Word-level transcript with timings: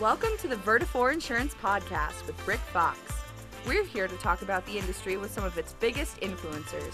Welcome 0.00 0.36
to 0.40 0.48
the 0.48 0.56
Vertafore 0.56 1.10
Insurance 1.10 1.54
Podcast 1.54 2.26
with 2.26 2.46
Rick 2.46 2.60
Fox. 2.60 2.98
We're 3.66 3.82
here 3.82 4.06
to 4.06 4.16
talk 4.16 4.42
about 4.42 4.66
the 4.66 4.76
industry 4.76 5.16
with 5.16 5.30
some 5.30 5.42
of 5.42 5.56
its 5.56 5.72
biggest 5.80 6.20
influencers. 6.20 6.92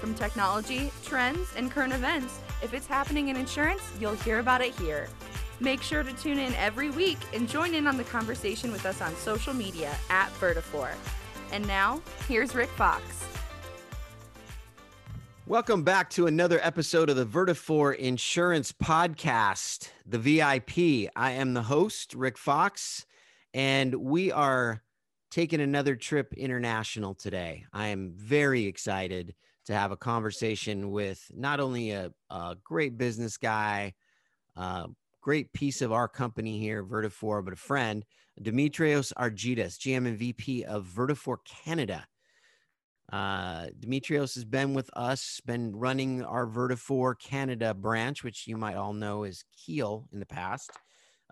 From 0.00 0.16
technology, 0.16 0.90
trends, 1.04 1.46
and 1.56 1.70
current 1.70 1.92
events, 1.92 2.40
if 2.60 2.74
it's 2.74 2.88
happening 2.88 3.28
in 3.28 3.36
insurance, 3.36 3.82
you'll 4.00 4.16
hear 4.16 4.40
about 4.40 4.62
it 4.62 4.74
here. 4.74 5.08
Make 5.60 5.80
sure 5.80 6.02
to 6.02 6.12
tune 6.14 6.40
in 6.40 6.52
every 6.54 6.90
week 6.90 7.18
and 7.32 7.48
join 7.48 7.72
in 7.72 7.86
on 7.86 7.96
the 7.96 8.02
conversation 8.02 8.72
with 8.72 8.84
us 8.84 9.00
on 9.00 9.14
social 9.14 9.54
media 9.54 9.94
at 10.08 10.30
Vertafore. 10.40 10.94
And 11.52 11.64
now, 11.68 12.02
here's 12.26 12.56
Rick 12.56 12.70
Fox. 12.70 13.04
Welcome 15.50 15.82
back 15.82 16.10
to 16.10 16.28
another 16.28 16.60
episode 16.62 17.10
of 17.10 17.16
the 17.16 17.26
Vertafore 17.26 17.96
Insurance 17.96 18.70
Podcast, 18.70 19.90
the 20.06 20.16
VIP. 20.16 21.10
I 21.16 21.32
am 21.32 21.54
the 21.54 21.62
host, 21.62 22.14
Rick 22.14 22.38
Fox, 22.38 23.04
and 23.52 23.92
we 23.96 24.30
are 24.30 24.80
taking 25.28 25.60
another 25.60 25.96
trip 25.96 26.34
international 26.34 27.16
today. 27.16 27.64
I 27.72 27.88
am 27.88 28.12
very 28.14 28.66
excited 28.66 29.34
to 29.66 29.74
have 29.74 29.90
a 29.90 29.96
conversation 29.96 30.92
with 30.92 31.28
not 31.34 31.58
only 31.58 31.90
a, 31.90 32.12
a 32.30 32.56
great 32.62 32.96
business 32.96 33.36
guy, 33.36 33.94
a 34.54 34.86
great 35.20 35.52
piece 35.52 35.82
of 35.82 35.90
our 35.90 36.06
company 36.06 36.60
here, 36.60 36.84
Vertafore, 36.84 37.44
but 37.44 37.54
a 37.54 37.56
friend, 37.56 38.04
Dimitrios 38.40 39.12
Argytas, 39.14 39.78
GM 39.78 40.06
and 40.06 40.16
VP 40.16 40.62
of 40.62 40.86
Vertafore 40.86 41.38
Canada. 41.64 42.06
Uh, 43.12 43.66
Dimitrios 43.80 44.34
has 44.34 44.44
been 44.44 44.72
with 44.72 44.88
us, 44.94 45.40
been 45.44 45.74
running 45.74 46.22
our 46.22 46.46
Vertafore 46.46 47.18
Canada 47.18 47.74
branch, 47.74 48.22
which 48.22 48.46
you 48.46 48.56
might 48.56 48.76
all 48.76 48.92
know 48.92 49.24
is 49.24 49.44
Keal 49.56 50.06
in 50.12 50.20
the 50.20 50.26
past, 50.26 50.70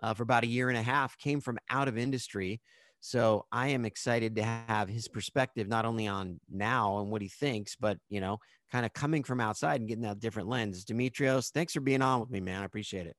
uh, 0.03 0.13
for 0.13 0.23
about 0.23 0.43
a 0.43 0.47
year 0.47 0.69
and 0.69 0.77
a 0.77 0.81
half. 0.81 1.17
Came 1.17 1.39
from 1.39 1.57
out 1.69 1.87
of 1.87 1.97
industry, 1.97 2.59
so 2.99 3.45
I 3.51 3.69
am 3.69 3.85
excited 3.85 4.35
to 4.35 4.43
have 4.43 4.89
his 4.89 5.07
perspective 5.07 5.67
not 5.69 5.85
only 5.85 6.07
on 6.07 6.41
now 6.51 6.99
and 6.99 7.09
what 7.09 7.21
he 7.21 7.29
thinks, 7.29 7.77
but 7.77 7.97
you 8.09 8.19
know, 8.19 8.39
kind 8.71 8.85
of 8.85 8.91
coming 8.93 9.23
from 9.23 9.39
outside 9.39 9.79
and 9.79 9.87
getting 9.87 10.03
that 10.03 10.19
different 10.19 10.49
lens. 10.49 10.83
Dimitrios, 10.83 11.51
thanks 11.51 11.73
for 11.73 11.81
being 11.81 12.01
on 12.01 12.19
with 12.19 12.29
me, 12.29 12.41
man. 12.41 12.61
I 12.61 12.65
appreciate 12.65 13.07
it. 13.07 13.15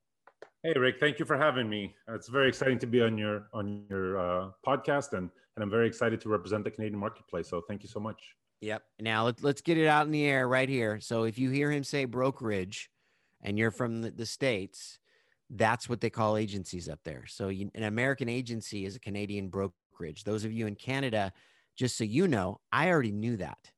Hey 0.63 0.75
Rick, 0.79 1.01
thank 1.01 1.19
you 1.19 1.25
for 1.25 1.39
having 1.39 1.71
me. 1.71 1.95
It's 2.09 2.29
very 2.29 2.49
exciting 2.49 2.79
to 2.81 2.87
be 2.87 3.01
on 3.01 3.17
your 3.17 3.49
on 3.55 3.87
your 3.89 4.19
uh, 4.19 4.51
podcast, 4.67 5.15
and 5.15 5.31
and 5.57 5.63
I'm 5.63 5.71
very 5.71 5.87
excited 5.87 6.21
to 6.21 6.29
represent 6.29 6.65
the 6.65 6.71
Canadian 6.71 7.01
marketplace. 7.01 7.49
So 7.49 7.63
thank 7.67 7.83
you 7.83 7.89
so 7.89 8.01
much. 8.01 8.21
Yep. 8.61 8.83
Now 9.01 9.25
let's 9.25 9.43
let's 9.43 9.63
get 9.63 9.79
it 9.79 9.87
out 9.87 10.07
in 10.07 10.13
the 10.13 10.25
air 10.25 10.47
right 10.47 10.69
here. 10.69 11.01
So 11.01 11.25
if 11.25 11.39
you 11.39 11.51
hear 11.51 11.71
him 11.71 11.85
say 11.85 12.05
brokerage, 12.05 12.91
and 13.43 13.59
you're 13.59 13.71
from 13.71 14.03
the, 14.03 14.11
the 14.11 14.27
states, 14.27 14.99
that's 15.51 15.89
what 15.89 16.01
they 16.01 16.11
call 16.11 16.37
agencies 16.37 16.89
up 16.89 17.01
there. 17.05 17.25
So 17.27 17.49
you, 17.49 17.71
an 17.75 17.85
American 17.85 18.29
agency 18.29 18.85
is 18.85 18.97
a 18.97 19.01
Canadian 19.01 19.49
brokerage. 19.49 20.25
Those 20.25 20.45
of 20.45 20.53
you 20.53 20.67
in 20.67 20.75
Canada, 20.75 21.33
just 21.77 21.97
so 21.97 22.05
you 22.05 22.29
know, 22.29 22.61
I 22.73 22.91
already 22.91 23.13
knew 23.13 23.37
that. 23.39 23.71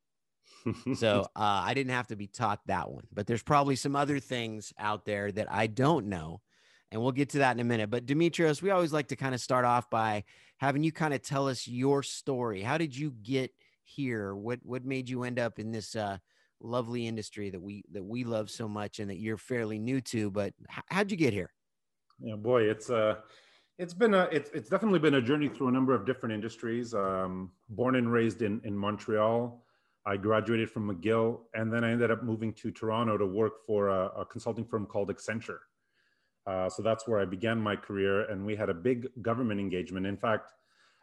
so 0.96 1.22
uh, 1.36 1.62
I 1.64 1.74
didn't 1.74 1.92
have 1.92 2.08
to 2.08 2.16
be 2.16 2.26
taught 2.26 2.60
that 2.66 2.90
one. 2.90 3.04
But 3.12 3.26
there's 3.26 3.42
probably 3.42 3.76
some 3.76 3.96
other 3.96 4.18
things 4.18 4.72
out 4.78 5.04
there 5.04 5.32
that 5.32 5.50
I 5.50 5.66
don't 5.66 6.06
know. 6.06 6.40
And 6.90 7.00
we'll 7.00 7.12
get 7.12 7.30
to 7.30 7.38
that 7.38 7.56
in 7.56 7.60
a 7.60 7.64
minute. 7.64 7.88
But 7.88 8.04
Dimitrios, 8.04 8.60
we 8.60 8.70
always 8.70 8.92
like 8.92 9.08
to 9.08 9.16
kind 9.16 9.34
of 9.34 9.40
start 9.40 9.64
off 9.64 9.88
by 9.88 10.24
having 10.58 10.84
you 10.84 10.92
kind 10.92 11.14
of 11.14 11.22
tell 11.22 11.48
us 11.48 11.66
your 11.66 12.02
story. 12.02 12.60
How 12.60 12.76
did 12.76 12.94
you 12.94 13.12
get 13.22 13.50
here? 13.94 14.34
What 14.34 14.60
what 14.62 14.84
made 14.84 15.08
you 15.08 15.24
end 15.24 15.38
up 15.38 15.58
in 15.58 15.70
this 15.70 15.94
uh, 15.94 16.18
lovely 16.60 17.06
industry 17.06 17.50
that 17.50 17.60
we 17.60 17.84
that 17.92 18.04
we 18.04 18.24
love 18.24 18.50
so 18.50 18.68
much 18.68 18.98
and 18.98 19.10
that 19.10 19.18
you're 19.18 19.38
fairly 19.38 19.78
new 19.78 20.00
to? 20.00 20.30
But 20.30 20.54
how'd 20.88 21.10
you 21.10 21.16
get 21.16 21.32
here? 21.32 21.50
Yeah, 22.20 22.36
boy, 22.36 22.62
it's 22.62 22.90
uh 22.90 23.16
it's 23.78 23.94
been 23.94 24.14
a 24.14 24.28
it's 24.32 24.50
it's 24.54 24.70
definitely 24.70 24.98
been 24.98 25.14
a 25.14 25.22
journey 25.22 25.48
through 25.48 25.68
a 25.68 25.72
number 25.72 25.94
of 25.94 26.06
different 26.06 26.34
industries. 26.34 26.94
Um, 26.94 27.50
born 27.68 27.96
and 27.96 28.12
raised 28.12 28.42
in 28.42 28.60
in 28.64 28.76
Montreal. 28.76 29.64
I 30.04 30.16
graduated 30.16 30.68
from 30.68 30.90
McGill, 30.90 31.40
and 31.54 31.72
then 31.72 31.84
I 31.84 31.92
ended 31.92 32.10
up 32.10 32.24
moving 32.24 32.52
to 32.54 32.72
Toronto 32.72 33.16
to 33.16 33.26
work 33.26 33.64
for 33.66 33.88
a, 33.88 34.06
a 34.22 34.26
consulting 34.26 34.64
firm 34.64 34.84
called 34.84 35.10
Accenture. 35.14 35.60
Uh, 36.44 36.68
so 36.68 36.82
that's 36.82 37.06
where 37.06 37.20
I 37.20 37.24
began 37.24 37.60
my 37.60 37.76
career, 37.76 38.22
and 38.28 38.44
we 38.44 38.56
had 38.56 38.68
a 38.68 38.74
big 38.74 39.08
government 39.22 39.60
engagement. 39.60 40.06
In 40.06 40.16
fact, 40.16 40.50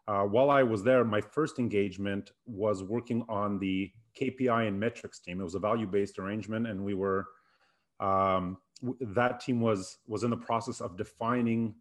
uh, 0.09 0.23
while 0.23 0.49
I 0.49 0.63
was 0.63 0.81
there, 0.81 1.05
my 1.05 1.21
first 1.21 1.59
engagement 1.59 2.31
was 2.47 2.81
working 2.81 3.23
on 3.29 3.59
the 3.59 3.91
KPI 4.19 4.67
and 4.67 4.79
metrics 4.79 5.19
team. 5.19 5.39
It 5.39 5.43
was 5.43 5.53
a 5.53 5.59
value-based 5.59 6.17
arrangement, 6.17 6.65
and 6.65 6.83
we 6.83 6.95
were 6.95 7.27
um, 7.99 8.57
that 9.01 9.39
team 9.39 9.61
was 9.61 9.99
was 10.07 10.23
in 10.23 10.31
the 10.31 10.37
process 10.49 10.81
of 10.81 10.97
defining 10.97 11.75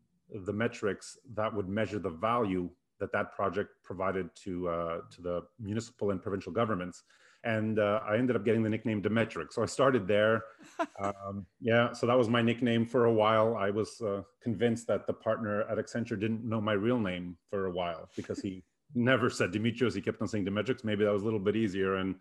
the 0.44 0.52
metrics 0.52 1.16
that 1.34 1.54
would 1.54 1.70
measure 1.70 1.98
the 1.98 2.10
value 2.10 2.68
that 3.00 3.12
that 3.12 3.32
project 3.32 3.70
provided 3.82 4.28
to 4.44 4.68
uh, 4.68 4.98
to 5.10 5.22
the 5.22 5.42
municipal 5.58 6.10
and 6.10 6.20
provincial 6.20 6.52
governments 6.52 7.04
and 7.44 7.78
uh, 7.78 8.00
I 8.06 8.16
ended 8.16 8.36
up 8.36 8.44
getting 8.44 8.62
the 8.62 8.68
nickname 8.68 9.02
Demetric. 9.02 9.52
So 9.52 9.62
I 9.62 9.66
started 9.66 10.06
there. 10.06 10.42
Um, 11.00 11.46
yeah, 11.60 11.92
so 11.92 12.06
that 12.06 12.18
was 12.18 12.28
my 12.28 12.42
nickname 12.42 12.84
for 12.84 13.04
a 13.04 13.12
while. 13.12 13.56
I 13.56 13.70
was 13.70 14.00
uh, 14.00 14.22
convinced 14.42 14.86
that 14.88 15.06
the 15.06 15.12
partner 15.12 15.62
at 15.62 15.78
Accenture 15.78 16.18
didn't 16.18 16.44
know 16.44 16.60
my 16.60 16.72
real 16.72 16.98
name 16.98 17.36
for 17.50 17.66
a 17.66 17.70
while 17.70 18.08
because 18.16 18.40
he 18.40 18.64
never 18.94 19.30
said 19.30 19.52
Dimitrios. 19.52 19.94
He 19.94 20.00
kept 20.00 20.20
on 20.20 20.28
saying 20.28 20.44
Demetrics. 20.44 20.84
Maybe 20.84 21.04
that 21.04 21.12
was 21.12 21.22
a 21.22 21.24
little 21.24 21.40
bit 21.40 21.56
easier. 21.56 21.96
And 21.96 22.16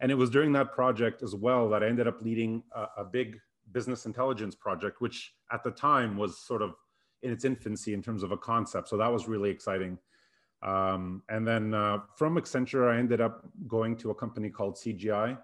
and 0.00 0.10
it 0.10 0.14
was 0.14 0.30
during 0.30 0.52
that 0.52 0.72
project 0.72 1.22
as 1.22 1.34
well 1.34 1.68
that 1.70 1.82
I 1.82 1.88
ended 1.88 2.06
up 2.06 2.22
leading 2.22 2.62
a, 2.74 2.86
a 2.98 3.04
big 3.04 3.38
business 3.72 4.06
intelligence 4.06 4.54
project, 4.54 5.00
which 5.00 5.32
at 5.52 5.62
the 5.62 5.70
time 5.70 6.16
was 6.16 6.38
sort 6.38 6.62
of 6.62 6.74
in 7.22 7.32
its 7.32 7.44
infancy 7.44 7.92
in 7.92 8.02
terms 8.02 8.22
of 8.22 8.32
a 8.32 8.36
concept. 8.36 8.88
So 8.88 8.96
that 8.96 9.12
was 9.12 9.28
really 9.28 9.50
exciting. 9.50 9.98
Um, 10.62 11.22
and 11.28 11.46
then 11.46 11.74
uh, 11.74 12.00
from 12.16 12.36
Accenture, 12.36 12.92
I 12.92 12.98
ended 12.98 13.20
up 13.20 13.42
going 13.66 13.96
to 13.98 14.10
a 14.10 14.14
company 14.14 14.50
called 14.50 14.76
CGI, 14.76 15.38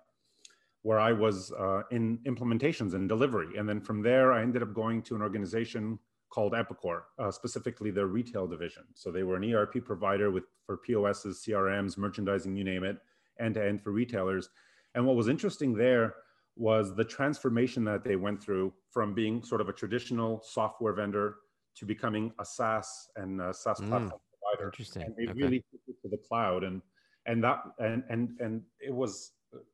where 0.82 1.00
I 1.00 1.12
was 1.12 1.52
uh, 1.52 1.82
in 1.90 2.18
implementations 2.26 2.94
and 2.94 3.08
delivery. 3.08 3.56
And 3.56 3.68
then 3.68 3.80
from 3.80 4.02
there, 4.02 4.32
I 4.32 4.42
ended 4.42 4.62
up 4.62 4.74
going 4.74 5.02
to 5.02 5.16
an 5.16 5.22
organization 5.22 5.98
called 6.28 6.52
Epicor, 6.52 7.02
uh, 7.18 7.30
specifically 7.30 7.90
their 7.90 8.06
retail 8.06 8.46
division. 8.46 8.84
So 8.94 9.10
they 9.10 9.22
were 9.22 9.36
an 9.36 9.52
ERP 9.52 9.84
provider 9.84 10.30
with 10.30 10.44
for 10.66 10.76
POSs, 10.78 11.44
CRMs, 11.46 11.96
merchandising, 11.96 12.54
you 12.56 12.64
name 12.64 12.84
it, 12.84 12.98
end 13.40 13.54
to 13.54 13.64
end 13.64 13.80
for 13.80 13.92
retailers. 13.92 14.50
And 14.94 15.06
what 15.06 15.16
was 15.16 15.28
interesting 15.28 15.74
there 15.74 16.16
was 16.56 16.94
the 16.94 17.04
transformation 17.04 17.84
that 17.84 18.02
they 18.02 18.16
went 18.16 18.42
through 18.42 18.72
from 18.90 19.14
being 19.14 19.42
sort 19.42 19.60
of 19.60 19.68
a 19.68 19.72
traditional 19.72 20.42
software 20.42 20.92
vendor 20.92 21.36
to 21.76 21.84
becoming 21.84 22.32
a 22.38 22.44
SaaS 22.44 23.08
and 23.16 23.40
a 23.40 23.52
SaaS 23.52 23.80
mm. 23.80 23.88
platform 23.88 24.20
provider. 24.46 24.68
Interesting. 24.68 25.02
And 25.02 25.16
they 25.16 25.30
okay. 25.30 25.40
really 25.40 25.64
took 25.70 25.80
it 25.88 26.00
to 26.02 26.08
the 26.08 26.18
cloud, 26.28 26.64
and 26.64 26.82
and 27.26 27.42
that 27.44 27.62
and 27.78 28.02
and 28.08 28.30
and 28.40 28.62
it 28.80 28.94
was. 28.94 29.32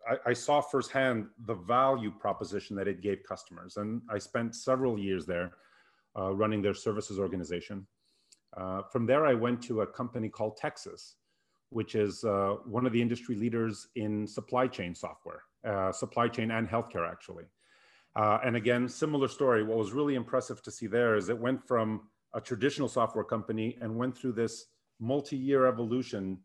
I, 0.09 0.31
I 0.31 0.33
saw 0.33 0.61
firsthand 0.61 1.27
the 1.47 1.55
value 1.55 2.13
proposition 2.13 2.77
that 2.77 2.87
it 2.87 3.01
gave 3.01 3.25
customers, 3.29 3.79
and 3.79 4.03
I 4.11 4.19
spent 4.19 4.55
several 4.55 4.99
years 4.99 5.27
there, 5.27 5.53
uh, 6.17 6.33
running 6.33 6.63
their 6.63 6.75
services 6.75 7.19
organization. 7.19 7.87
Uh, 8.57 8.83
from 8.93 9.07
there, 9.07 9.27
I 9.27 9.35
went 9.35 9.63
to 9.63 9.81
a 9.81 9.87
company 9.87 10.29
called 10.29 10.59
Tecsys, 10.63 11.15
which 11.71 11.95
is 11.95 12.23
uh, 12.23 12.57
one 12.65 12.87
of 12.87 12.93
the 12.93 13.01
industry 13.01 13.35
leaders 13.35 13.89
in 13.97 14.27
supply 14.27 14.69
chain 14.69 14.95
software, 14.95 15.43
uh, 15.67 15.91
supply 15.91 16.29
chain 16.29 16.51
and 16.51 16.69
healthcare, 16.69 17.11
actually. 17.11 17.45
Uh, 18.15 18.39
and 18.45 18.57
again, 18.57 18.89
similar 18.89 19.27
story. 19.27 19.65
What 19.65 19.79
was 19.79 19.93
really 19.93 20.17
impressive 20.17 20.63
to 20.63 20.71
see 20.71 20.87
there 20.87 21.17
is 21.17 21.31
it 21.31 21.39
went 21.39 21.67
from 21.67 22.03
a 22.35 22.41
traditional 22.41 22.89
software 22.89 23.25
company 23.25 23.77
and 23.81 23.97
went 23.97 24.17
through 24.17 24.33
this 24.33 24.67
multi-year 25.01 25.67
evolution 25.67 26.39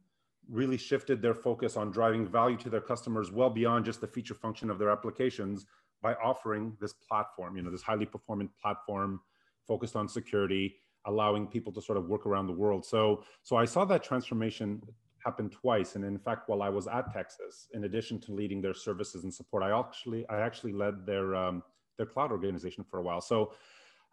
really 0.50 0.78
shifted 0.78 1.22
their 1.22 1.36
focus 1.36 1.76
on 1.76 1.92
driving 1.92 2.26
value 2.26 2.58
to 2.58 2.70
their 2.70 2.82
customers 2.82 3.32
well 3.32 3.50
beyond 3.50 3.84
just 3.84 4.00
the 4.02 4.08
feature 4.08 4.34
function 4.34 4.70
of 4.70 4.80
their 4.80 4.90
applications 4.90 5.66
by 6.02 6.14
offering 6.16 6.76
this 6.80 6.94
platform 6.94 7.58
you 7.58 7.62
know 7.62 7.72
this 7.72 7.82
highly 7.82 8.06
performant 8.06 8.50
platform 8.62 9.20
focused 9.68 9.96
on 9.96 10.08
security 10.08 10.76
allowing 11.08 11.48
people 11.48 11.72
to 11.72 11.82
sort 11.82 11.98
of 11.98 12.08
work 12.08 12.26
around 12.26 12.48
the 12.48 12.54
world. 12.54 12.86
So 12.86 13.24
so 13.42 13.56
i 13.56 13.66
saw 13.66 13.86
that 13.86 14.04
transformation 14.04 14.82
happen 15.26 15.50
twice. 15.50 15.96
And 15.96 16.06
in 16.06 16.20
fact 16.20 16.48
while 16.48 16.62
i 16.62 16.70
was 16.70 16.88
at 16.88 17.14
tecsys 17.14 17.68
in 17.74 17.86
addition 17.86 18.20
to 18.22 18.34
leading 18.34 18.62
their 18.62 18.74
services 18.74 19.24
and 19.24 19.34
support 19.34 19.64
i 19.64 19.78
actually 19.78 20.26
i 20.30 20.40
actually 20.40 20.74
led 20.74 21.06
their 21.06 21.36
um, 21.36 21.64
their 21.98 22.06
cloud 22.06 22.32
organization 22.32 22.84
for 22.90 23.00
a 23.00 23.04
while. 23.04 23.22
So 23.22 23.54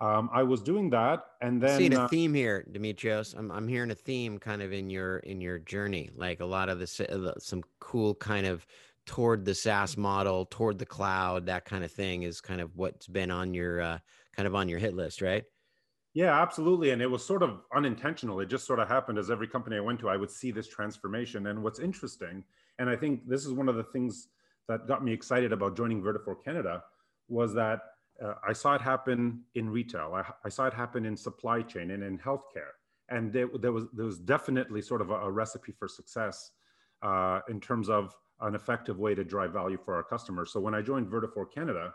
um, 0.05 0.29
I 0.33 0.43
was 0.43 0.61
doing 0.61 0.91
that, 0.91 1.25
and 1.41 1.63
then 1.63 1.79
seeing 1.79 1.95
a 1.95 2.03
uh, 2.03 2.09
theme 2.09 2.35
here, 2.35 2.67
Dimitrios. 2.71 3.35
I'm 3.37 3.51
I'm 3.51 3.67
hearing 3.67 3.91
a 3.91 3.95
theme 3.95 4.39
kind 4.39 4.61
of 4.61 4.73
in 4.73 4.91
your 4.91 5.19
in 5.19 5.41
your 5.41 5.59
journey, 5.59 6.11
like 6.15 6.41
a 6.41 6.45
lot 6.45 6.69
of 6.69 6.79
the 6.79 7.35
some 7.39 7.63
cool 7.81 8.15
kind 8.15 8.47
of 8.47 8.67
toward 9.07 9.47
the 9.47 9.55
SaaS 9.55 9.97
model, 9.97 10.47
toward 10.47 10.79
the 10.79 10.87
cloud, 10.87 11.47
that 11.47 11.65
kind 11.65 11.85
of 11.85 11.91
thing 11.91 12.23
is 12.23 12.41
kind 12.41 12.61
of 12.61 12.77
what's 12.77 13.07
been 13.07 13.31
on 13.31 13.55
your 13.55 13.81
uh, 13.81 13.99
kind 14.37 14.47
of 14.47 14.55
on 14.55 14.69
your 14.69 14.79
hit 14.79 14.95
list, 14.95 15.23
right? 15.23 15.45
Yeah, 16.13 16.41
absolutely. 16.41 16.91
And 16.91 17.01
it 17.01 17.11
was 17.11 17.25
sort 17.25 17.43
of 17.43 17.63
unintentional. 17.75 18.41
It 18.41 18.47
just 18.47 18.67
sort 18.67 18.79
of 18.79 18.89
happened 18.89 19.19
as 19.19 19.31
every 19.31 19.49
company 19.49 19.77
I 19.77 19.81
went 19.81 19.99
to, 20.01 20.09
I 20.09 20.17
would 20.17 20.31
see 20.31 20.51
this 20.51 20.69
transformation. 20.69 21.49
And 21.49 21.63
what's 21.63 21.81
interesting, 21.81 22.45
and 22.79 22.89
I 22.89 22.95
think 22.95 23.29
this 23.29 23.45
is 23.45 23.53
one 23.53 23.69
of 23.69 23.75
the 23.75 23.85
things 23.85 24.29
that 24.69 24.87
got 24.87 25.03
me 25.05 25.13
excited 25.13 25.53
about 25.53 25.77
joining 25.77 26.03
Vertafore 26.03 26.37
Canada, 26.45 26.85
was 27.29 27.53
that 27.55 27.81
Uh, 28.23 28.35
I 28.47 28.53
saw 28.53 28.75
it 28.75 28.81
happen 28.81 29.43
in 29.55 29.69
retail. 29.69 30.13
I, 30.15 30.25
I, 30.45 30.49
saw 30.49 30.67
it 30.67 30.75
happen 30.75 31.05
in 31.05 31.17
supply 31.17 31.63
chain 31.63 31.91
and 31.91 32.03
in 32.03 32.19
healthcare. 32.19 32.75
And 33.09 33.33
there, 33.33 33.49
there 33.61 33.73
was 33.73 33.87
there 33.93 34.07
was 34.07 34.19
definitely 34.19 34.83
sort 34.83 35.01
of 35.01 35.11
a, 35.11 35.15
a 35.15 35.31
recipe 35.31 35.73
for 35.73 35.89
success 35.89 36.53
uh, 37.03 37.41
in 37.49 37.61
terms 37.61 37.89
of 37.89 38.15
an 38.41 38.55
effective 38.55 38.99
way 38.99 39.15
to 39.15 39.25
drive 39.25 39.53
value 39.53 39.79
for 39.85 39.95
our 39.95 40.03
customers. 40.03 40.53
So 40.53 40.61
when 40.61 40.75
I 40.75 40.83
joined 40.83 41.09
Vertafore 41.09 41.53
Canada, 41.53 41.93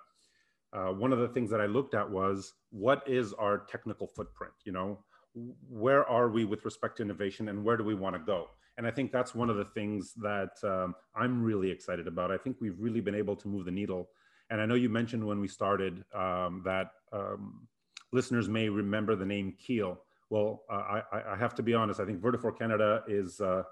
uh, 0.71 0.89
one 0.89 1.11
of 1.11 1.19
the 1.19 1.27
things 1.27 1.49
that 1.49 1.61
I 1.61 1.65
looked 1.65 1.95
at 1.95 2.09
was 2.09 2.53
what 2.69 3.03
is 3.07 3.33
our 3.33 3.59
technical 3.59 4.07
footprint? 4.07 4.53
You 4.65 4.71
know, 4.71 4.99
where 5.69 6.07
are 6.07 6.29
we 6.29 6.45
with 6.45 6.65
respect 6.65 6.97
to 6.97 7.03
innovation 7.03 7.49
and 7.49 7.63
where 7.63 7.77
do 7.77 7.83
we 7.83 7.95
want 7.95 8.15
to 8.15 8.19
go? 8.19 8.47
And 8.77 8.87
I 8.87 8.91
think 8.91 9.11
that's 9.11 9.35
one 9.35 9.49
of 9.49 9.57
the 9.57 9.65
things 9.65 10.13
that 10.21 10.51
um, 10.63 10.95
I'm 11.15 11.43
really 11.43 11.69
excited 11.69 12.07
about. 12.07 12.31
I 12.31 12.37
think 12.37 12.57
we've 12.61 12.79
really 12.79 13.01
been 13.01 13.15
able 13.15 13.35
to 13.35 13.47
move 13.47 13.65
the 13.65 13.71
needle. 13.71 14.09
And 14.49 14.61
I 14.61 14.65
know 14.65 14.75
you 14.75 14.89
mentioned 14.89 15.25
when 15.25 15.39
we 15.39 15.47
started 15.47 16.03
um, 16.13 16.61
that 16.65 16.91
um, 17.11 17.67
listeners 18.11 18.49
may 18.49 18.69
remember 18.69 19.15
the 19.15 19.25
name 19.25 19.55
Keal. 19.61 19.97
Well, 20.29 20.63
uh, 20.69 21.01
I, 21.11 21.33
I, 21.33 21.35
have 21.37 21.55
to 21.55 21.63
be 21.63 21.73
honest. 21.73 21.99
I 21.99 22.05
think 22.05 22.21
Vertafore 22.21 22.57
Canada 22.57 23.03
is 23.07 23.41
uh, 23.41 23.63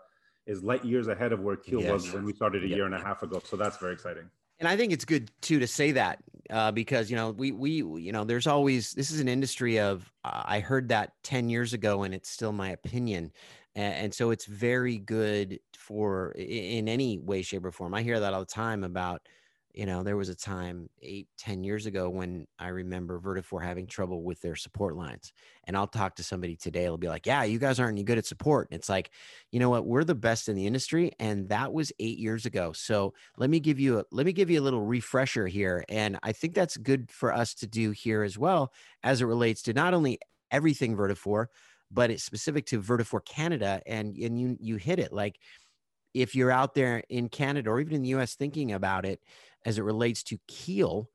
is 0.47 0.63
light 0.63 0.83
years 0.83 1.07
ahead 1.07 1.31
of 1.31 1.41
where 1.41 1.55
Keal 1.55 1.81
yes. 1.81 1.91
was 1.91 2.13
when 2.13 2.25
we 2.25 2.33
started 2.33 2.63
a 2.63 2.67
yep. 2.67 2.77
year 2.77 2.85
and 2.85 2.95
a 2.95 2.99
half 2.99 3.21
ago. 3.21 3.41
So 3.43 3.57
that's 3.57 3.77
very 3.77 3.93
exciting. 3.93 4.29
And 4.59 4.67
I 4.67 4.75
think 4.75 4.91
it's 4.91 5.05
good 5.05 5.29
too 5.41 5.59
to 5.59 5.67
say 5.67 5.91
that 5.91 6.19
uh, 6.49 6.71
because 6.71 7.11
you 7.11 7.15
know 7.15 7.31
we 7.31 7.51
we 7.51 7.71
you 7.71 8.11
know 8.11 8.23
there's 8.23 8.47
always 8.47 8.93
this 8.93 9.11
is 9.11 9.19
an 9.19 9.27
industry 9.27 9.79
of 9.79 10.11
uh, 10.25 10.43
I 10.45 10.59
heard 10.59 10.89
that 10.89 11.13
ten 11.23 11.49
years 11.49 11.73
ago 11.73 12.03
and 12.03 12.13
it's 12.13 12.29
still 12.29 12.51
my 12.51 12.71
opinion, 12.71 13.31
and, 13.75 13.93
and 13.93 14.13
so 14.13 14.31
it's 14.31 14.45
very 14.45 14.97
good 14.97 15.59
for 15.75 16.31
in 16.31 16.87
any 16.87 17.19
way, 17.19 17.43
shape, 17.43 17.65
or 17.65 17.71
form. 17.71 17.93
I 17.93 18.01
hear 18.01 18.19
that 18.19 18.33
all 18.33 18.39
the 18.39 18.45
time 18.45 18.83
about 18.83 19.21
you 19.77 19.85
know 19.85 20.01
there 20.01 20.17
was 20.17 20.29
a 20.29 20.35
time 20.35 20.89
eight 21.03 21.27
ten 21.37 21.63
years 21.63 21.85
ago 21.85 22.09
when 22.09 22.47
i 22.57 22.67
remember 22.67 23.19
vertafore 23.19 23.63
having 23.63 23.85
trouble 23.85 24.23
with 24.23 24.41
their 24.41 24.55
support 24.55 24.95
lines 24.95 25.31
and 25.65 25.77
i'll 25.77 25.85
talk 25.85 26.15
to 26.15 26.23
somebody 26.23 26.55
today 26.55 26.85
it'll 26.85 26.97
be 26.97 27.07
like 27.07 27.27
yeah 27.27 27.43
you 27.43 27.59
guys 27.59 27.79
aren't 27.79 27.93
any 27.93 28.03
good 28.03 28.17
at 28.17 28.25
support 28.25 28.67
and 28.71 28.77
it's 28.77 28.89
like 28.89 29.11
you 29.51 29.59
know 29.59 29.69
what? 29.69 29.85
We're 29.85 30.03
the 30.03 30.15
best 30.15 30.49
in 30.49 30.55
the 30.55 30.67
industry 30.67 31.11
and 31.19 31.49
that 31.49 31.71
was 31.71 31.91
eight 31.99 32.17
years 32.17 32.45
ago. 32.45 32.73
So 32.73 33.13
let 33.37 33.49
me 33.49 33.59
give 33.59 33.79
you 33.79 33.99
a 33.99 34.05
let 34.11 34.25
me 34.25 34.33
give 34.33 34.49
you 34.49 34.59
a 34.59 34.63
little 34.63 34.81
refresher 34.81 35.47
here 35.47 35.83
and 35.89 36.17
i 36.23 36.31
think 36.31 36.53
that's 36.53 36.77
good 36.77 37.09
for 37.11 37.33
us 37.33 37.53
to 37.55 37.67
do 37.67 37.91
here 37.91 38.23
as 38.23 38.37
well 38.37 38.73
as 39.03 39.21
it 39.21 39.25
relates 39.25 39.61
to 39.63 39.73
not 39.73 39.93
only 39.93 40.19
everything 40.51 40.95
vertafore 40.95 41.47
but 41.91 42.09
it's 42.09 42.23
specific 42.23 42.65
to 42.65 42.81
vertafore 42.81 43.23
canada 43.25 43.81
and 43.85 44.15
and 44.17 44.39
you 44.39 44.57
you 44.59 44.75
hit 44.75 44.99
it 44.99 45.13
like 45.13 45.39
if 46.13 46.35
you're 46.35 46.51
out 46.51 46.73
there 46.73 47.03
in 47.09 47.29
Canada 47.29 47.69
or 47.69 47.79
even 47.79 47.95
in 47.95 48.01
the 48.01 48.15
US 48.15 48.35
thinking 48.35 48.71
about 48.71 49.05
it, 49.05 49.21
as 49.65 49.77
it 49.77 49.83
relates 49.83 50.23
to 50.23 50.37
Keal, 50.47 51.09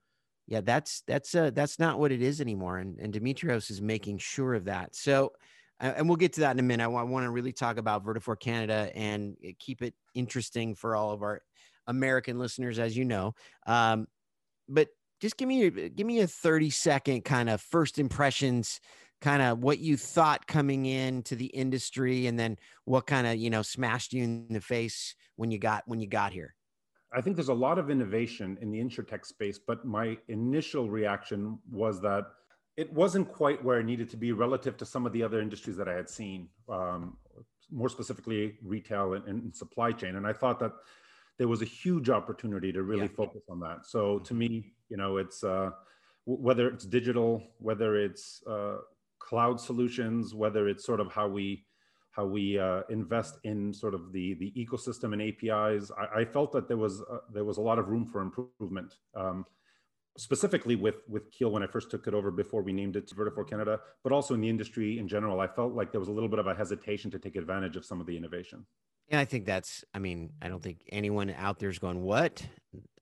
yeah, 0.46 0.60
that's 0.60 1.02
that's 1.06 1.34
uh, 1.34 1.50
that's 1.54 1.78
not 1.78 1.98
what 1.98 2.12
it 2.12 2.22
is 2.22 2.40
anymore. 2.40 2.78
And 2.78 2.98
and 2.98 3.12
Demetrios 3.12 3.70
is 3.70 3.80
making 3.80 4.18
sure 4.18 4.54
of 4.54 4.64
that. 4.64 4.94
So, 4.94 5.32
uh, 5.80 5.92
and 5.96 6.08
we'll 6.08 6.16
get 6.16 6.34
to 6.34 6.40
that 6.40 6.52
in 6.52 6.58
a 6.58 6.62
minute. 6.62 6.84
I, 6.84 6.88
want 6.88 7.24
to 7.24 7.30
really 7.30 7.52
talk 7.52 7.78
about 7.78 8.04
Vertafore 8.04 8.38
Canada 8.38 8.90
and 8.94 9.36
uh, 9.46 9.52
keep 9.58 9.82
it 9.82 9.94
interesting 10.14 10.74
for 10.74 10.96
all 10.96 11.10
of 11.10 11.22
our 11.22 11.40
American 11.86 12.38
listeners, 12.38 12.78
as 12.78 12.96
you 12.96 13.04
know. 13.04 13.34
Um, 13.66 14.06
but 14.68 14.88
just 15.20 15.36
give 15.36 15.48
me 15.48 15.70
give 15.70 16.06
me 16.06 16.20
a 16.20 16.26
30 16.26 16.70
second 16.70 17.24
kind 17.24 17.48
of 17.48 17.60
first 17.60 17.98
impressions 17.98 18.80
kind 19.20 19.40
of 19.40 19.60
what 19.60 19.78
you 19.78 19.96
thought 19.96 20.48
coming 20.48 20.84
into 20.84 21.36
the 21.36 21.46
industry 21.46 22.26
and 22.26 22.36
then 22.36 22.56
what 22.84 23.06
kind 23.06 23.26
of 23.26 23.36
you 23.36 23.48
know 23.48 23.62
smashed 23.62 24.12
you 24.12 24.24
in 24.24 24.48
the 24.50 24.60
face 24.60 25.14
when 25.36 25.50
you 25.50 25.58
got 25.58 25.84
when 25.86 26.00
you 26.00 26.08
got 26.08 26.32
here 26.32 26.54
I 27.14 27.20
think 27.20 27.36
there's 27.36 27.48
a 27.48 27.54
lot 27.54 27.78
of 27.78 27.90
innovation 27.90 28.58
in 28.60 28.70
the 28.70 28.78
insurtech 28.78 29.26
space, 29.26 29.58
but 29.58 29.84
my 29.84 30.16
initial 30.28 30.88
reaction 30.88 31.58
was 31.70 32.00
that 32.00 32.24
it 32.76 32.92
wasn't 32.92 33.30
quite 33.30 33.62
where 33.62 33.80
it 33.80 33.84
needed 33.84 34.08
to 34.10 34.16
be 34.16 34.32
relative 34.32 34.76
to 34.78 34.86
some 34.86 35.04
of 35.04 35.12
the 35.12 35.22
other 35.22 35.40
industries 35.40 35.76
that 35.76 35.88
I 35.88 35.94
had 35.94 36.08
seen, 36.08 36.48
um, 36.70 37.18
more 37.70 37.90
specifically 37.90 38.56
retail 38.64 39.14
and, 39.14 39.26
and, 39.26 39.54
supply 39.54 39.92
chain. 39.92 40.16
And 40.16 40.26
I 40.26 40.32
thought 40.32 40.58
that 40.60 40.72
there 41.38 41.48
was 41.48 41.60
a 41.60 41.66
huge 41.66 42.08
opportunity 42.08 42.72
to 42.72 42.82
really 42.82 43.02
yeah. 43.02 43.16
focus 43.16 43.42
on 43.50 43.60
that. 43.60 43.84
So 43.84 44.18
to 44.20 44.34
me, 44.34 44.72
you 44.88 44.96
know, 44.96 45.18
it's 45.18 45.44
uh, 45.44 45.70
whether 46.24 46.68
it's 46.68 46.84
digital, 46.84 47.42
whether 47.58 47.96
it's 47.96 48.42
uh, 48.46 48.78
cloud 49.18 49.60
solutions, 49.60 50.34
whether 50.34 50.68
it's 50.68 50.84
sort 50.84 51.00
of 51.00 51.12
how 51.12 51.28
we 51.28 51.64
how 52.12 52.26
we 52.26 52.58
uh, 52.58 52.82
invest 52.90 53.38
in 53.44 53.72
sort 53.72 53.94
of 53.94 54.12
the 54.12 54.34
the 54.34 54.52
ecosystem 54.56 55.12
and 55.12 55.22
APIs. 55.22 55.90
I, 55.98 56.20
I 56.20 56.24
felt 56.24 56.52
that 56.52 56.68
there 56.68 56.76
was 56.76 57.02
uh, 57.02 57.18
there 57.32 57.44
was 57.44 57.56
a 57.56 57.60
lot 57.60 57.78
of 57.78 57.88
room 57.88 58.06
for 58.06 58.20
improvement. 58.20 58.96
Um, 59.14 59.44
specifically 60.18 60.76
with 60.76 60.96
with 61.08 61.30
Keal 61.30 61.50
when 61.50 61.62
I 61.62 61.66
first 61.66 61.90
took 61.90 62.06
it 62.06 62.14
over 62.14 62.30
before 62.30 62.62
we 62.62 62.72
named 62.72 62.96
it 62.96 63.10
Vertafore 63.10 63.48
Canada, 63.48 63.80
but 64.02 64.12
also 64.12 64.34
in 64.34 64.40
the 64.40 64.48
industry 64.48 64.98
in 64.98 65.08
general, 65.08 65.40
I 65.40 65.46
felt 65.46 65.72
like 65.72 65.90
there 65.90 66.00
was 66.00 66.08
a 66.08 66.12
little 66.12 66.28
bit 66.28 66.38
of 66.38 66.46
a 66.46 66.54
hesitation 66.54 67.10
to 67.12 67.18
take 67.18 67.36
advantage 67.36 67.76
of 67.76 67.84
some 67.84 68.00
of 68.00 68.06
the 68.06 68.16
innovation. 68.16 68.66
And 69.08 69.20
I 69.20 69.24
think 69.24 69.46
that's, 69.46 69.84
I 69.92 69.98
mean, 69.98 70.30
I 70.40 70.48
don't 70.48 70.62
think 70.62 70.78
anyone 70.90 71.30
out 71.30 71.58
there 71.58 71.68
is 71.68 71.78
going, 71.78 72.02
what? 72.02 72.46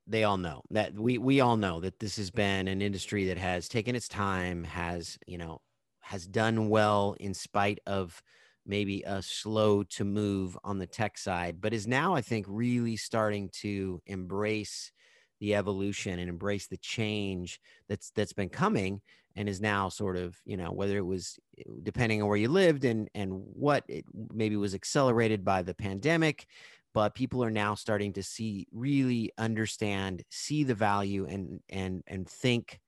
They 0.06 0.24
all 0.24 0.38
know 0.38 0.62
that 0.70 0.94
we 0.94 1.18
we 1.18 1.40
all 1.40 1.56
know 1.56 1.80
that 1.80 2.00
this 2.00 2.16
has 2.16 2.30
been 2.30 2.66
an 2.66 2.82
industry 2.82 3.26
that 3.26 3.38
has 3.38 3.68
taken 3.68 3.94
its 3.94 4.08
time, 4.08 4.64
has 4.64 5.18
you 5.26 5.38
know, 5.38 5.60
has 6.00 6.26
done 6.26 6.68
well 6.68 7.16
in 7.20 7.34
spite 7.34 7.78
of 7.86 8.22
maybe 8.66 9.02
a 9.02 9.22
slow 9.22 9.82
to 9.82 10.04
move 10.04 10.56
on 10.64 10.78
the 10.78 10.86
tech 10.86 11.18
side, 11.18 11.60
but 11.60 11.74
is 11.74 11.86
now, 11.86 12.14
I 12.14 12.20
think, 12.20 12.46
really 12.48 12.96
starting 12.96 13.48
to 13.60 14.00
embrace 14.06 14.92
the 15.40 15.54
evolution 15.54 16.18
and 16.18 16.28
embrace 16.28 16.66
the 16.66 16.76
change 16.76 17.60
that's 17.88 18.10
that's 18.10 18.34
been 18.34 18.50
coming 18.50 19.00
and 19.36 19.48
is 19.48 19.60
now 19.60 19.88
sort 19.88 20.16
of 20.16 20.36
you 20.44 20.56
know 20.56 20.70
whether 20.70 20.96
it 20.96 21.06
was 21.06 21.38
eh, 21.58 21.62
depending 21.82 22.22
on 22.22 22.28
where 22.28 22.36
you 22.36 22.48
lived 22.48 22.84
and 22.84 23.08
and 23.14 23.32
what 23.32 23.84
it 23.88 24.04
maybe 24.32 24.56
was 24.56 24.74
accelerated 24.74 25.44
by 25.44 25.62
the 25.62 25.74
pandemic 25.74 26.46
but 26.92 27.14
people 27.14 27.42
are 27.42 27.50
now 27.50 27.74
starting 27.74 28.12
to 28.12 28.22
see 28.22 28.66
really 28.72 29.32
understand 29.38 30.22
see 30.30 30.64
the 30.64 30.74
value 30.74 31.26
and 31.26 31.60
and 31.70 32.02
and 32.06 32.28
think 32.28 32.78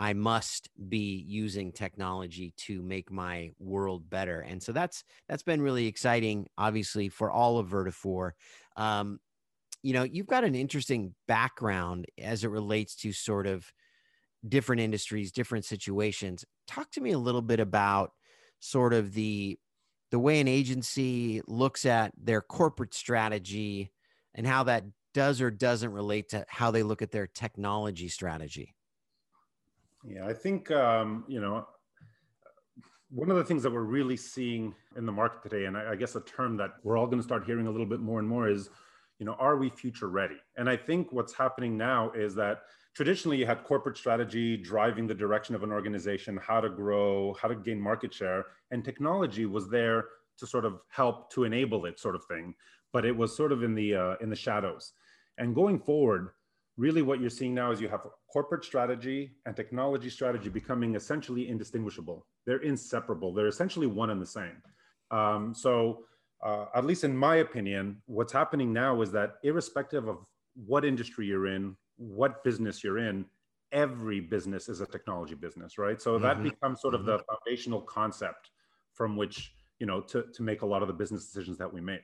I 0.00 0.12
must 0.12 0.68
be 0.88 1.24
using 1.26 1.72
technology 1.72 2.54
to 2.58 2.82
make 2.82 3.10
my 3.10 3.50
world 3.58 4.08
better. 4.08 4.40
And 4.40 4.62
so 4.62 4.72
that's 4.72 5.02
that's 5.28 5.42
been 5.42 5.60
really 5.60 5.86
exciting, 5.86 6.46
obviously, 6.56 7.08
for 7.08 7.30
all 7.30 7.58
of 7.58 7.68
Vertafore. 7.68 8.32
Um, 8.76 9.18
you 9.82 9.92
know, 9.92 10.04
you've 10.04 10.26
got 10.26 10.44
an 10.44 10.54
interesting 10.54 11.14
background 11.26 12.06
as 12.18 12.44
it 12.44 12.48
relates 12.48 12.94
to 12.96 13.12
sort 13.12 13.46
of 13.46 13.72
different 14.46 14.80
industries, 14.80 15.32
different 15.32 15.64
situations. 15.64 16.44
Talk 16.66 16.90
to 16.92 17.00
me 17.00 17.12
a 17.12 17.18
little 17.18 17.42
bit 17.42 17.60
about 17.60 18.12
sort 18.60 18.94
of 18.94 19.14
the 19.14 19.58
the 20.10 20.18
way 20.18 20.40
an 20.40 20.48
agency 20.48 21.42
looks 21.46 21.84
at 21.84 22.12
their 22.16 22.40
corporate 22.40 22.94
strategy 22.94 23.92
and 24.34 24.46
how 24.46 24.62
that 24.64 24.84
does 25.12 25.40
or 25.40 25.50
doesn't 25.50 25.92
relate 25.92 26.30
to 26.30 26.46
how 26.48 26.70
they 26.70 26.82
look 26.82 27.02
at 27.02 27.10
their 27.10 27.26
technology 27.26 28.08
strategy. 28.08 28.74
Yeah, 30.04 30.26
I 30.26 30.32
think 30.32 30.70
um, 30.70 31.24
you 31.28 31.40
know 31.40 31.66
one 33.10 33.30
of 33.30 33.36
the 33.36 33.44
things 33.44 33.62
that 33.62 33.72
we're 33.72 33.82
really 33.82 34.16
seeing 34.16 34.74
in 34.96 35.06
the 35.06 35.12
market 35.12 35.42
today, 35.42 35.64
and 35.64 35.76
I, 35.76 35.92
I 35.92 35.96
guess 35.96 36.14
a 36.14 36.20
term 36.20 36.56
that 36.58 36.70
we're 36.82 36.96
all 36.98 37.06
going 37.06 37.18
to 37.18 37.24
start 37.24 37.44
hearing 37.44 37.66
a 37.66 37.70
little 37.70 37.86
bit 37.86 38.00
more 38.00 38.18
and 38.18 38.28
more 38.28 38.48
is, 38.48 38.68
you 39.18 39.26
know, 39.26 39.32
are 39.34 39.56
we 39.56 39.70
future 39.70 40.08
ready? 40.08 40.36
And 40.56 40.68
I 40.68 40.76
think 40.76 41.10
what's 41.10 41.32
happening 41.32 41.76
now 41.76 42.12
is 42.12 42.34
that 42.34 42.62
traditionally 42.94 43.38
you 43.38 43.46
had 43.46 43.64
corporate 43.64 43.96
strategy 43.96 44.56
driving 44.56 45.06
the 45.06 45.14
direction 45.14 45.54
of 45.54 45.62
an 45.62 45.72
organization, 45.72 46.36
how 46.36 46.60
to 46.60 46.68
grow, 46.68 47.34
how 47.40 47.48
to 47.48 47.54
gain 47.54 47.80
market 47.80 48.12
share, 48.12 48.46
and 48.70 48.84
technology 48.84 49.46
was 49.46 49.68
there 49.68 50.04
to 50.38 50.46
sort 50.46 50.64
of 50.64 50.80
help 50.88 51.32
to 51.32 51.44
enable 51.44 51.86
it, 51.86 51.98
sort 51.98 52.14
of 52.14 52.24
thing. 52.26 52.54
But 52.92 53.04
it 53.04 53.16
was 53.16 53.36
sort 53.36 53.52
of 53.52 53.62
in 53.62 53.74
the 53.74 53.94
uh, 53.94 54.14
in 54.20 54.30
the 54.30 54.36
shadows. 54.36 54.92
And 55.38 55.54
going 55.54 55.78
forward, 55.78 56.30
really 56.78 57.02
what 57.02 57.20
you're 57.20 57.28
seeing 57.28 57.54
now 57.54 57.72
is 57.72 57.80
you 57.80 57.88
have 57.88 58.06
corporate 58.32 58.64
strategy 58.64 59.32
and 59.44 59.54
technology 59.54 60.08
strategy 60.08 60.48
becoming 60.48 60.94
essentially 60.94 61.48
indistinguishable. 61.48 62.24
They're 62.46 62.62
inseparable. 62.62 63.34
They're 63.34 63.48
essentially 63.48 63.88
one 63.88 64.10
and 64.10 64.22
the 64.22 64.26
same. 64.26 64.62
Um, 65.10 65.54
so, 65.54 66.04
uh, 66.42 66.66
at 66.74 66.86
least 66.86 67.02
in 67.02 67.16
my 67.16 67.36
opinion, 67.36 68.00
what's 68.06 68.32
happening 68.32 68.72
now 68.72 69.02
is 69.02 69.10
that 69.10 69.34
irrespective 69.42 70.06
of 70.06 70.18
what 70.54 70.84
industry 70.84 71.26
you're 71.26 71.48
in, 71.48 71.76
what 71.96 72.44
business 72.44 72.84
you're 72.84 72.98
in, 72.98 73.24
every 73.72 74.20
business 74.20 74.68
is 74.68 74.80
a 74.80 74.86
technology 74.86 75.34
business, 75.34 75.78
right? 75.78 76.00
So 76.00 76.12
mm-hmm. 76.12 76.22
that 76.22 76.42
becomes 76.42 76.80
sort 76.80 76.94
of 76.94 77.00
mm-hmm. 77.00 77.10
the 77.10 77.24
foundational 77.28 77.80
concept 77.82 78.50
from 78.94 79.16
which 79.16 79.52
you 79.80 79.86
know 79.86 80.00
to, 80.00 80.24
to 80.32 80.42
make 80.42 80.62
a 80.62 80.66
lot 80.66 80.82
of 80.82 80.88
the 80.88 80.94
business 80.94 81.24
decisions 81.26 81.58
that 81.58 81.72
we 81.72 81.80
make 81.80 82.02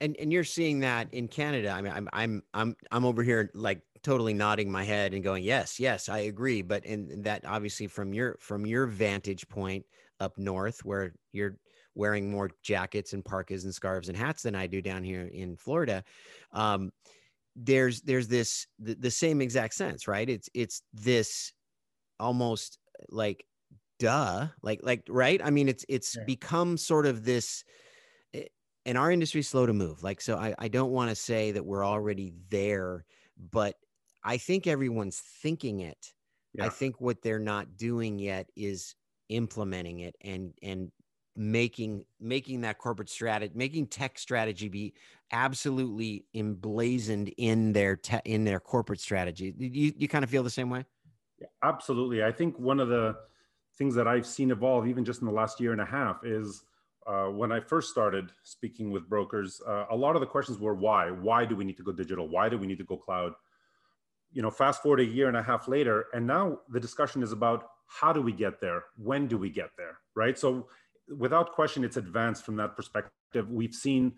and 0.00 0.16
and 0.18 0.32
you're 0.32 0.44
seeing 0.44 0.80
that 0.80 1.12
in 1.12 1.28
Canada. 1.28 1.70
I 1.70 1.80
mean, 1.82 1.92
I'm 1.92 2.08
I'm 2.12 2.42
I'm 2.54 2.76
I'm 2.90 3.04
over 3.04 3.22
here 3.22 3.50
like 3.54 3.82
totally 4.02 4.34
nodding 4.34 4.70
my 4.70 4.84
head 4.84 5.14
and 5.14 5.22
going, 5.24 5.42
yes, 5.42 5.80
yes, 5.80 6.08
I 6.08 6.18
agree. 6.18 6.62
But 6.62 6.84
in 6.84 7.22
that 7.22 7.44
obviously 7.44 7.86
from 7.86 8.12
your 8.12 8.36
from 8.40 8.66
your 8.66 8.86
vantage 8.86 9.48
point 9.48 9.86
up 10.20 10.38
north, 10.38 10.84
where 10.84 11.14
you're 11.32 11.58
wearing 11.94 12.30
more 12.30 12.50
jackets 12.62 13.12
and 13.12 13.24
parkas 13.24 13.64
and 13.64 13.74
scarves 13.74 14.08
and 14.08 14.16
hats 14.16 14.42
than 14.42 14.54
I 14.54 14.66
do 14.66 14.82
down 14.82 15.02
here 15.02 15.26
in 15.26 15.56
Florida, 15.56 16.04
um, 16.52 16.92
there's 17.56 18.02
there's 18.02 18.28
this 18.28 18.66
the, 18.78 18.94
the 18.94 19.10
same 19.10 19.40
exact 19.40 19.74
sense, 19.74 20.08
right? 20.08 20.28
It's 20.28 20.50
it's 20.54 20.82
this 20.92 21.52
almost 22.18 22.78
like 23.08 23.46
duh 23.98 24.48
like 24.62 24.80
like 24.82 25.02
right 25.08 25.40
i 25.44 25.50
mean 25.50 25.68
it's 25.68 25.84
it's 25.88 26.16
Yeah. 26.16 26.24
become 26.26 26.76
sort 26.76 27.06
of 27.06 27.24
this 27.24 27.64
and 28.86 28.96
our 28.96 29.10
industry's 29.10 29.48
slow 29.48 29.66
to 29.66 29.74
move 29.74 30.02
like 30.02 30.20
so 30.22 30.36
i, 30.36 30.54
I 30.58 30.68
don't 30.68 30.90
want 30.90 31.10
to 31.10 31.14
say 31.14 31.52
that 31.52 31.64
we're 31.64 31.84
already 31.84 32.32
there 32.48 33.04
but 33.52 33.74
i 34.24 34.38
think 34.38 34.66
everyone's 34.66 35.18
thinking 35.18 35.80
it. 35.80 36.14
I 36.58 36.68
think 36.70 37.00
what 37.00 37.22
they're 37.22 37.38
not 37.38 37.76
doing 37.76 38.18
yet 38.18 38.48
is 38.56 38.94
implementing 39.28 40.00
it 40.00 40.14
and 40.22 40.54
and 40.62 40.90
making 41.36 42.04
making 42.18 42.62
that 42.62 42.78
corporate 42.78 43.10
strategy 43.10 43.52
making 43.54 43.86
tech 43.88 44.18
strategy 44.18 44.68
be 44.68 44.94
absolutely 45.32 46.24
emblazoned 46.34 47.32
in 47.36 47.72
their 47.72 47.96
te- 47.96 48.20
in 48.24 48.44
their 48.44 48.60
corporate 48.60 49.00
strategy. 49.00 49.52
You 49.58 49.92
you 49.96 50.08
kind 50.08 50.24
of 50.24 50.30
feel 50.30 50.42
the 50.42 50.50
same 50.50 50.70
way? 50.70 50.84
Yeah, 51.38 51.48
absolutely. 51.62 52.24
I 52.24 52.32
think 52.32 52.58
one 52.58 52.80
of 52.80 52.88
the 52.88 53.16
things 53.76 53.94
that 53.96 54.08
I've 54.08 54.26
seen 54.26 54.50
evolve, 54.50 54.86
even 54.86 55.04
just 55.04 55.20
in 55.20 55.26
the 55.26 55.32
last 55.32 55.60
year 55.60 55.72
and 55.72 55.80
a 55.80 55.84
half, 55.84 56.24
is 56.24 56.64
uh, 57.06 57.26
when 57.26 57.52
I 57.52 57.60
first 57.60 57.90
started 57.90 58.32
speaking 58.42 58.90
with 58.90 59.08
brokers, 59.08 59.60
uh, 59.66 59.86
a 59.90 59.96
lot 59.96 60.16
of 60.16 60.20
the 60.20 60.26
questions 60.26 60.58
were 60.58 60.74
why? 60.74 61.10
Why 61.10 61.44
do 61.44 61.54
we 61.54 61.64
need 61.64 61.76
to 61.76 61.82
go 61.82 61.92
digital? 61.92 62.28
Why 62.28 62.48
do 62.48 62.58
we 62.58 62.66
need 62.66 62.78
to 62.78 62.84
go 62.84 62.96
cloud? 62.96 63.32
You 64.32 64.42
know, 64.42 64.50
fast 64.50 64.82
forward 64.82 65.00
a 65.00 65.04
year 65.04 65.28
and 65.28 65.36
a 65.36 65.42
half 65.42 65.68
later, 65.68 66.06
and 66.12 66.26
now 66.26 66.58
the 66.68 66.80
discussion 66.80 67.22
is 67.22 67.32
about 67.32 67.68
how 67.86 68.12
do 68.12 68.20
we 68.20 68.32
get 68.32 68.60
there? 68.60 68.84
When 68.96 69.28
do 69.28 69.38
we 69.38 69.50
get 69.50 69.70
there? 69.78 69.98
Right. 70.14 70.36
So, 70.36 70.66
without 71.16 71.52
question, 71.52 71.84
it's 71.84 71.96
advanced 71.96 72.44
from 72.44 72.56
that 72.56 72.76
perspective. 72.76 73.50
We've 73.50 73.74
seen. 73.74 74.12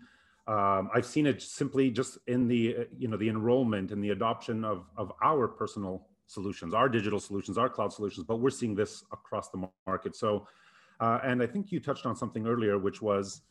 Um, 0.47 0.89
I've 0.95 1.05
seen 1.05 1.27
it 1.27 1.43
simply 1.43 1.91
just 1.91 2.17
in 2.25 2.47
the 2.47 2.87
you 2.97 3.07
know 3.07 3.17
the 3.17 3.29
enrollment 3.29 3.91
and 3.91 4.03
the 4.03 4.09
adoption 4.09 4.65
of 4.65 4.87
of 4.97 5.13
our 5.21 5.47
personal 5.47 6.07
solutions, 6.25 6.73
our 6.73 6.89
digital 6.89 7.19
solutions, 7.19 7.57
our 7.57 7.69
cloud 7.69 7.93
solutions, 7.93 8.25
but 8.27 8.37
we're 8.37 8.49
seeing 8.49 8.73
this 8.73 9.03
across 9.11 9.49
the 9.49 9.69
market. 9.85 10.15
So, 10.15 10.47
uh, 10.99 11.19
and 11.23 11.41
I 11.41 11.47
think 11.47 11.71
you 11.71 11.79
touched 11.79 12.05
on 12.05 12.15
something 12.15 12.45
earlier, 12.47 12.77
which 12.77 13.01
was, 13.01 13.41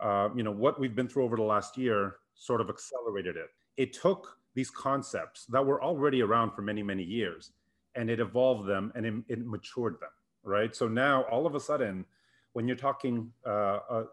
uh, 0.00 0.28
you 0.34 0.42
know, 0.42 0.50
what 0.50 0.80
we've 0.80 0.94
been 0.94 1.08
through 1.08 1.24
over 1.24 1.36
the 1.36 1.42
last 1.42 1.76
year 1.76 2.16
sort 2.34 2.60
of 2.60 2.68
accelerated 2.68 3.36
it. 3.36 3.48
It 3.76 3.92
took 3.92 4.36
these 4.54 4.70
concepts 4.70 5.46
that 5.46 5.64
were 5.64 5.82
already 5.82 6.22
around 6.22 6.52
for 6.52 6.62
many, 6.62 6.82
many 6.82 7.02
years, 7.02 7.52
and 7.94 8.08
it 8.08 8.20
evolved 8.20 8.68
them 8.68 8.92
and 8.94 9.04
it, 9.04 9.14
it 9.28 9.46
matured 9.46 9.94
them, 10.00 10.10
right? 10.42 10.74
So 10.74 10.88
now, 10.88 11.22
all 11.24 11.46
of 11.46 11.54
a 11.54 11.60
sudden, 11.60 12.04
when 12.52 12.66
you're 12.68 12.76
talking 12.76 13.30
uh, 13.46 13.78
uh, 13.90 14.04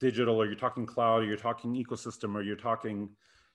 digital, 0.00 0.36
or 0.36 0.46
you're 0.46 0.54
talking 0.54 0.86
cloud, 0.86 1.22
or 1.22 1.24
you're 1.24 1.36
talking 1.36 1.74
ecosystem, 1.74 2.34
or 2.34 2.42
you're 2.42 2.56
talking, 2.56 3.08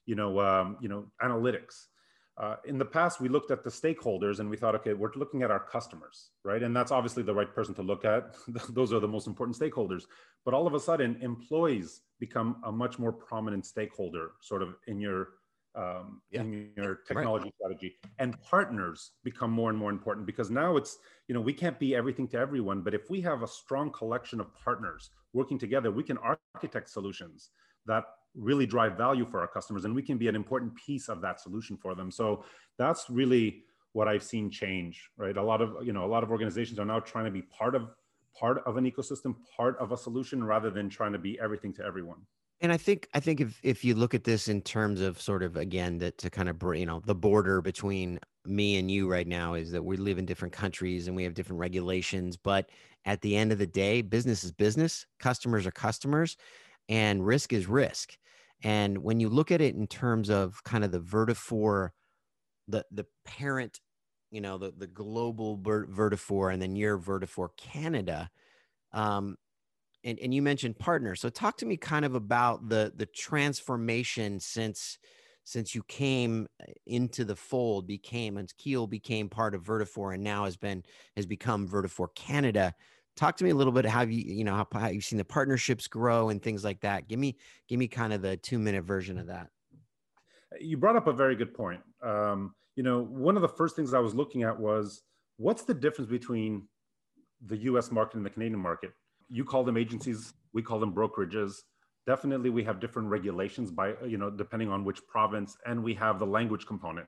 you 0.05 0.15
know, 0.15 0.39
um, 0.39 0.77
you 0.81 0.89
know, 0.89 1.05
analytics 1.21 1.87
uh, 2.37 2.57
in 2.65 2.77
the 2.77 2.85
past, 2.85 3.21
we 3.21 3.29
looked 3.29 3.49
at 3.49 3.63
the 3.63 3.69
stakeholders 3.69 4.39
and 4.39 4.49
we 4.49 4.57
thought, 4.57 4.75
okay, 4.75 4.93
we're 4.93 5.11
looking 5.15 5.41
at 5.41 5.51
our 5.51 5.59
customers, 5.59 6.31
right? 6.43 6.63
And 6.63 6.75
that's 6.75 6.91
obviously 6.91 7.23
the 7.23 7.33
right 7.33 7.53
person 7.53 7.73
to 7.75 7.81
look 7.81 8.03
at. 8.03 8.35
Those 8.69 8.91
are 8.91 8.99
the 8.99 9.07
most 9.07 9.25
important 9.27 9.57
stakeholders. 9.57 10.03
But 10.43 10.53
all 10.53 10.67
of 10.67 10.73
a 10.73 10.79
sudden, 10.79 11.17
employees 11.21 12.01
become 12.19 12.57
a 12.65 12.71
much 12.71 12.99
more 12.99 13.13
prominent 13.13 13.65
stakeholder, 13.65 14.31
sort 14.41 14.61
of 14.61 14.75
in 14.87 14.99
your 14.99 15.29
um, 15.75 16.21
Yeah. 16.31 16.41
in 16.41 16.71
your 16.77 16.95
technology 17.07 17.51
strategy. 17.57 17.97
And 18.19 18.41
partners 18.41 19.11
become 19.23 19.51
more 19.51 19.69
and 19.69 19.77
more 19.77 19.89
important 19.89 20.25
because 20.25 20.49
now 20.49 20.77
it's 20.77 20.99
you 21.27 21.35
know 21.35 21.41
we 21.41 21.53
can't 21.53 21.77
be 21.79 21.95
everything 21.95 22.27
to 22.29 22.37
everyone, 22.37 22.81
but 22.81 22.93
if 22.93 23.09
we 23.09 23.21
have 23.21 23.43
a 23.43 23.47
strong 23.47 23.91
collection 23.91 24.39
of 24.39 24.53
partners 24.55 25.09
working 25.33 25.59
together, 25.59 25.91
we 25.91 26.03
can 26.03 26.17
architect 26.17 26.89
solutions 26.89 27.49
that 27.85 28.05
really 28.35 28.65
drive 28.65 28.97
value 28.97 29.25
for 29.25 29.39
our 29.39 29.47
customers 29.47 29.85
and 29.85 29.95
we 29.95 30.01
can 30.01 30.17
be 30.17 30.27
an 30.27 30.35
important 30.35 30.75
piece 30.75 31.09
of 31.09 31.21
that 31.21 31.39
solution 31.39 31.77
for 31.77 31.95
them. 31.95 32.11
So 32.11 32.43
that's 32.77 33.09
really 33.09 33.63
what 33.93 34.09
i've 34.09 34.23
seen 34.23 34.51
change 34.51 35.09
right? 35.17 35.37
A 35.37 35.41
lot 35.41 35.61
of 35.61 35.75
you 35.81 35.93
know 35.93 36.03
a 36.03 36.11
lot 36.15 36.21
of 36.21 36.29
organizations 36.29 36.79
are 36.79 36.85
now 36.85 36.99
trying 36.99 37.25
to 37.25 37.31
be 37.31 37.41
part 37.43 37.75
of 37.75 37.89
part 38.37 38.61
of 38.65 38.77
an 38.77 38.89
ecosystem 38.89 39.35
part 39.55 39.77
of 39.79 39.91
a 39.91 39.97
solution 39.97 40.43
rather 40.43 40.69
than 40.69 40.89
trying 40.89 41.13
to 41.13 41.17
be 41.17 41.39
everything 41.41 41.73
to 41.73 41.85
everyone. 41.85 42.19
And 42.61 42.71
I 42.71 42.77
think 42.77 43.07
I 43.13 43.19
think 43.19 43.41
if 43.41 43.59
if 43.63 43.83
you 43.83 43.95
look 43.95 44.13
at 44.13 44.23
this 44.23 44.47
in 44.47 44.61
terms 44.61 45.01
of 45.01 45.19
sort 45.19 45.43
of 45.43 45.55
again 45.55 45.97
that 45.99 46.17
to 46.19 46.29
kind 46.29 46.49
of 46.49 46.61
you 46.75 46.85
know 46.85 47.01
the 47.05 47.15
border 47.15 47.61
between 47.61 48.19
me 48.45 48.77
and 48.77 48.91
you 48.91 49.09
right 49.09 49.27
now 49.27 49.55
is 49.55 49.71
that 49.71 49.83
we 49.83 49.97
live 49.97 50.17
in 50.17 50.25
different 50.25 50.53
countries 50.53 51.07
and 51.07 51.15
we 51.15 51.23
have 51.23 51.33
different 51.33 51.59
regulations, 51.59 52.37
but 52.37 52.69
at 53.05 53.21
the 53.21 53.35
end 53.35 53.51
of 53.51 53.57
the 53.57 53.67
day, 53.67 54.01
business 54.01 54.43
is 54.43 54.51
business, 54.51 55.05
customers 55.19 55.65
are 55.65 55.71
customers, 55.71 56.37
and 56.89 57.25
risk 57.25 57.53
is 57.53 57.67
risk. 57.67 58.17
And 58.63 58.99
when 58.99 59.19
you 59.19 59.29
look 59.29 59.51
at 59.51 59.61
it 59.61 59.75
in 59.75 59.87
terms 59.87 60.29
of 60.29 60.63
kind 60.63 60.83
of 60.83 60.91
the 60.91 60.99
Vertafore, 60.99 61.89
the 62.67 62.85
the 62.91 63.05
parent, 63.25 63.79
you 64.31 64.41
know, 64.41 64.57
the 64.57 64.73
the 64.75 64.87
global 64.87 65.57
Ver- 65.57 65.87
Vertafore, 65.87 66.53
and 66.53 66.61
then 66.61 66.75
your 66.75 66.97
Vertafore 66.97 67.49
Canada, 67.57 68.29
um, 68.93 69.37
and, 70.03 70.19
and 70.19 70.33
you 70.33 70.41
mentioned 70.41 70.79
partners. 70.79 71.19
So 71.19 71.29
talk 71.29 71.57
to 71.57 71.65
me 71.65 71.77
kind 71.77 72.05
of 72.05 72.15
about 72.15 72.69
the 72.69 72.93
the 72.95 73.05
transformation 73.05 74.39
since 74.39 74.97
since 75.43 75.75
you 75.75 75.83
came 75.83 76.47
uh, 76.59 76.65
into 76.87 77.23
the 77.23 77.35
fold, 77.35 77.85
became 77.85 78.37
and 78.37 78.51
Keal 78.57 78.89
became 78.89 79.29
part 79.29 79.53
of 79.53 79.63
Vertafore 79.63 80.15
and 80.15 80.23
now 80.23 80.45
has 80.45 80.57
been 80.57 80.83
has 81.15 81.25
become 81.25 81.67
Vertafore 81.67 82.13
Canada. 82.15 82.73
Talk 83.15 83.37
to 83.37 83.43
me 83.43 83.49
a 83.49 83.55
little 83.55 83.71
bit 83.71 83.85
how 83.85 84.01
you 84.01 84.23
you 84.25 84.43
know 84.43 84.55
how, 84.55 84.67
how 84.73 84.87
you've 84.87 85.05
seen 85.05 85.17
the 85.17 85.25
partnerships 85.25 85.87
grow 85.87 86.29
and 86.29 86.41
things 86.41 86.63
like 86.63 86.81
that. 86.81 87.07
Give 87.07 87.19
me 87.19 87.37
give 87.67 87.79
me 87.79 87.87
kind 87.87 88.11
of 88.11 88.21
the 88.21 88.37
two 88.37 88.59
minute 88.59 88.83
version 88.83 89.17
of 89.17 89.27
that. 89.27 89.49
you 90.59 90.77
brought 90.77 90.95
up 90.95 91.07
a 91.07 91.13
very 91.13 91.35
good 91.35 91.53
point. 91.53 91.81
Um, 92.03 92.53
you 92.75 92.83
know 92.83 93.03
one 93.03 93.35
of 93.37 93.41
the 93.41 93.47
first 93.47 93.75
things 93.75 93.93
i 93.93 93.99
was 93.99 94.13
looking 94.13 94.43
at 94.43 94.59
was 94.59 95.03
what's 95.37 95.63
the 95.63 95.73
difference 95.73 96.09
between 96.09 96.67
the 97.45 97.57
us 97.57 97.91
market 97.91 98.17
and 98.17 98.25
the 98.25 98.29
canadian 98.29 98.59
market? 98.59 98.91
You 99.29 99.45
call 99.45 99.63
them 99.63 99.77
agencies 99.77 100.33
we 100.53 100.61
call 100.61 100.79
them 100.79 100.93
brokerages. 100.93 101.53
Definitely 102.07 102.49
we 102.49 102.63
have 102.63 102.79
different 102.79 103.09
regulations 103.09 103.71
by 103.71 103.93
you 104.05 104.17
know 104.17 104.29
depending 104.29 104.69
on 104.69 104.83
which 104.83 105.05
province 105.07 105.57
and 105.65 105.83
we 105.83 105.93
have 105.93 106.19
the 106.19 106.25
language 106.25 106.65
component. 106.65 107.07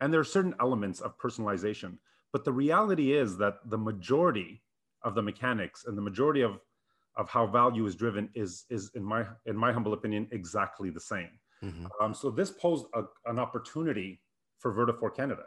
And 0.00 0.12
there 0.12 0.20
are 0.20 0.24
certain 0.24 0.54
elements 0.60 1.00
of 1.00 1.16
personalization. 1.18 1.98
But 2.32 2.44
the 2.44 2.52
reality 2.52 3.12
is 3.12 3.38
that 3.38 3.54
the 3.64 3.78
majority 3.78 4.62
of 5.02 5.14
the 5.14 5.22
mechanics 5.22 5.84
and 5.86 5.96
the 5.96 6.02
majority 6.02 6.42
of 6.42 6.58
of 7.16 7.30
how 7.30 7.46
value 7.46 7.86
is 7.86 7.94
driven 7.94 8.28
is 8.34 8.64
is 8.70 8.90
in 8.94 9.02
my 9.02 9.24
in 9.46 9.56
my 9.56 9.72
humble 9.72 9.92
opinion 9.92 10.28
exactly 10.32 10.90
the 10.90 11.00
same 11.00 11.30
Mhm. 11.62 11.88
um, 12.00 12.12
so 12.14 12.30
this 12.30 12.50
posed 12.50 12.86
a, 12.94 13.04
an 13.24 13.38
opportunity 13.38 14.20
for 14.58 14.72
Vertafore 14.74 15.14
Canada. 15.14 15.44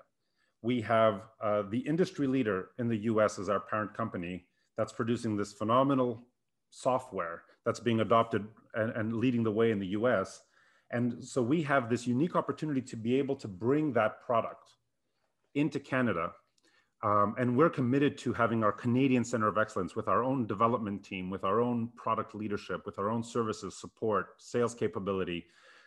We 0.62 0.82
have 0.82 1.22
uh, 1.41 1.63
the 1.70 1.79
industry 1.79 2.27
leader 2.27 2.70
in 2.79 2.88
the 2.89 2.98
US 3.12 3.38
as 3.39 3.48
our 3.48 3.60
parent 3.60 3.94
company 3.94 4.48
that's 4.75 4.91
producing 4.91 5.38
this 5.38 5.53
phenomenal 5.53 6.25
software 6.72 7.44
that's 7.65 7.79
being 7.79 8.00
adopted 8.01 8.48
and, 8.74 8.91
and 8.91 9.15
leading 9.15 9.44
the 9.44 9.51
way 9.51 9.72
in 9.72 9.79
the 9.79 9.88
US. 10.00 10.41
And 10.91 11.24
so 11.24 11.41
we 11.44 11.62
have 11.63 11.89
this 11.89 12.08
unique 12.08 12.36
opportunity 12.36 12.82
to 12.82 12.96
be 12.96 13.15
able 13.20 13.36
to 13.38 13.48
bring 13.48 13.94
that 13.94 14.22
product 14.22 14.68
into 15.53 15.79
Canada. 15.79 16.32
Um, 17.01 17.36
and 17.38 17.56
we're 17.56 17.70
committed 17.70 18.18
to 18.20 18.34
having 18.34 18.63
our 18.63 18.74
Canadian 18.74 19.24
Center 19.24 19.48
of 19.48 19.58
Excellence 19.58 19.96
with 19.96 20.10
our 20.10 20.22
own 20.22 20.46
development 20.48 21.03
team, 21.03 21.29
with 21.29 21.46
our 21.46 21.62
own 21.62 21.89
product 21.96 22.36
leadership, 22.36 22.86
with 22.86 23.00
our 23.00 23.10
own 23.10 23.24
services, 23.24 23.79
support, 23.79 24.34
sales 24.38 24.75
capability, 24.75 25.46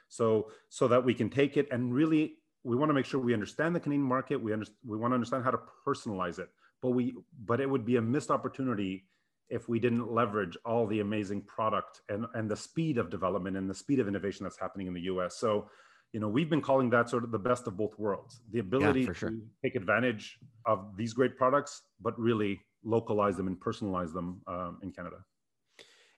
so 0.09 0.49
so 0.69 0.89
that 0.89 1.05
we 1.05 1.15
can 1.15 1.29
take 1.29 1.57
it 1.57 1.69
and 1.71 1.95
really 1.95 2.37
we 2.65 2.77
want 2.77 2.91
to 2.91 2.95
make 2.95 3.05
sure 3.05 3.21
we 3.21 3.35
understand 3.35 3.75
the 3.75 3.81
Canadian 3.81 4.07
market. 4.07 4.37
We 4.37 4.53
under, 4.53 4.67
we 4.87 4.97
want 4.97 5.13
to 5.13 5.15
understand 5.15 5.45
how 5.45 5.51
to 5.51 5.61
personalize 5.87 6.39
it, 6.39 6.49
but 6.81 6.91
we 6.91 7.15
but 7.45 7.61
it 7.61 7.69
would 7.69 7.85
be 7.85 7.97
a 7.97 8.03
missed 8.03 8.31
opportunity 8.31 9.05
if 9.49 9.69
we 9.69 9.79
didn't 9.79 10.11
leverage 10.11 10.57
all 10.65 10.87
the 10.87 11.01
amazing 11.01 11.43
product 11.43 12.01
and 12.09 12.27
and 12.35 12.51
the 12.51 12.57
speed 12.57 12.99
of 12.99 13.11
development 13.11 13.57
and 13.57 13.69
the 13.69 13.75
speed 13.75 13.99
of 14.01 14.09
innovation 14.09 14.45
that's 14.45 14.59
happening 14.59 14.87
in 14.87 14.95
the 14.95 15.03
U.S. 15.03 15.37
So, 15.37 15.69
you 16.13 16.21
know, 16.21 16.29
we've 16.29 16.51
been 16.51 16.61
calling 16.61 16.91
that 16.91 17.09
sort 17.09 17.25
of 17.25 17.31
the 17.31 17.39
best 17.39 17.67
of 17.67 17.77
both 17.77 17.99
worlds: 17.99 18.43
the 18.51 18.59
ability 18.59 19.07
for 19.07 19.15
sure. 19.15 19.31
to 19.31 19.41
take 19.63 19.75
advantage 19.75 20.39
of 20.67 20.97
these 20.97 21.13
great 21.15 21.37
products, 21.37 21.83
but 22.01 22.19
really 22.19 22.61
localize 22.85 23.37
them 23.37 23.47
and 23.47 23.59
personalize 23.59 24.13
them 24.13 24.41
um, 24.47 24.79
in 24.83 24.93
Canada. 24.93 25.17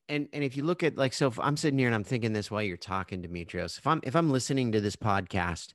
and 0.09 0.29
and 0.33 0.45
if 0.45 0.57
you 0.57 0.65
look 0.65 0.83
at 0.83 0.97
like 0.97 1.13
so 1.13 1.27
if 1.29 1.39
i'm 1.41 1.57
sitting 1.57 1.79
here 1.79 1.89
and 1.89 1.95
i'm 1.95 2.05
thinking 2.05 2.33
this 2.33 2.51
while 2.51 2.63
you're 2.63 2.77
talking 2.77 3.23
demetrios 3.23 3.79
if 3.79 3.87
i'm 3.87 4.01
if 4.03 4.15
i'm 4.15 4.31
listening 4.31 4.73
to 4.73 4.81
this 4.81 4.97
podcast 4.97 5.73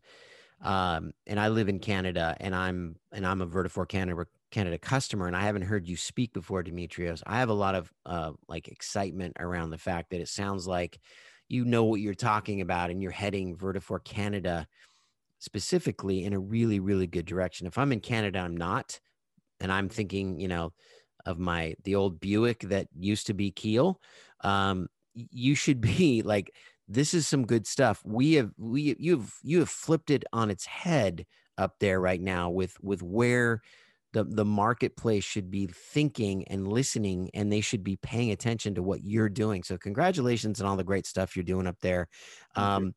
um 0.61 1.11
and 1.25 1.39
i 1.39 1.47
live 1.47 1.69
in 1.69 1.79
canada 1.79 2.35
and 2.39 2.53
i'm 2.53 2.95
and 3.11 3.25
i'm 3.25 3.41
a 3.41 3.47
vertafore 3.47 3.87
canada 3.87 4.25
canada 4.51 4.77
customer 4.77 5.27
and 5.27 5.35
i 5.35 5.41
haven't 5.41 5.63
heard 5.63 5.87
you 5.87 5.95
speak 5.95 6.33
before 6.33 6.63
demetrios 6.63 7.23
i 7.25 7.39
have 7.39 7.49
a 7.49 7.53
lot 7.53 7.75
of 7.75 7.91
uh 8.05 8.31
like 8.47 8.67
excitement 8.67 9.35
around 9.39 9.69
the 9.69 9.77
fact 9.77 10.11
that 10.11 10.21
it 10.21 10.27
sounds 10.27 10.67
like 10.67 10.99
you 11.49 11.65
know 11.65 11.83
what 11.83 11.99
you're 11.99 12.13
talking 12.13 12.61
about 12.61 12.89
and 12.89 13.01
you're 13.01 13.11
heading 13.11 13.55
vertafore 13.55 14.03
canada 14.03 14.67
specifically 15.39 16.23
in 16.25 16.33
a 16.33 16.39
really 16.39 16.79
really 16.79 17.07
good 17.07 17.25
direction. 17.25 17.67
If 17.67 17.77
i'm 17.77 17.91
in 17.91 17.99
canada 17.99 18.39
i'm 18.39 18.55
not. 18.55 18.99
And 19.61 19.71
i'm 19.73 19.89
thinking 19.89 20.39
you 20.39 20.47
know 20.47 20.71
of 21.25 21.39
my 21.39 21.75
the 21.83 21.95
old 21.95 22.19
Buick 22.19 22.61
that 22.61 22.87
used 22.97 23.27
to 23.27 23.33
be 23.33 23.51
Keal, 23.51 23.95
um, 24.41 24.87
you 25.13 25.55
should 25.55 25.81
be 25.81 26.21
like, 26.25 26.53
this 26.87 27.13
is 27.13 27.27
some 27.27 27.45
good 27.45 27.67
stuff. 27.67 28.01
We 28.03 28.33
have 28.33 28.51
we 28.57 28.95
you've 28.99 29.37
you 29.43 29.59
have 29.59 29.69
flipped 29.69 30.09
it 30.09 30.23
on 30.33 30.49
its 30.49 30.65
head 30.65 31.25
up 31.57 31.75
there 31.79 31.99
right 31.99 32.21
now 32.21 32.49
with 32.49 32.75
with 32.81 33.03
where 33.03 33.61
the 34.13 34.23
the 34.23 34.45
marketplace 34.45 35.23
should 35.23 35.51
be 35.51 35.67
thinking 35.67 36.47
and 36.47 36.67
listening 36.67 37.29
and 37.33 37.51
they 37.51 37.61
should 37.61 37.83
be 37.83 37.95
paying 37.95 38.31
attention 38.31 38.75
to 38.75 38.83
what 38.83 39.03
you're 39.03 39.29
doing. 39.29 39.63
So 39.63 39.77
congratulations 39.77 40.61
on 40.61 40.67
all 40.67 40.77
the 40.77 40.83
great 40.83 41.05
stuff 41.05 41.35
you're 41.35 41.43
doing 41.43 41.67
up 41.67 41.79
there. 41.81 42.07
Um, 42.55 42.93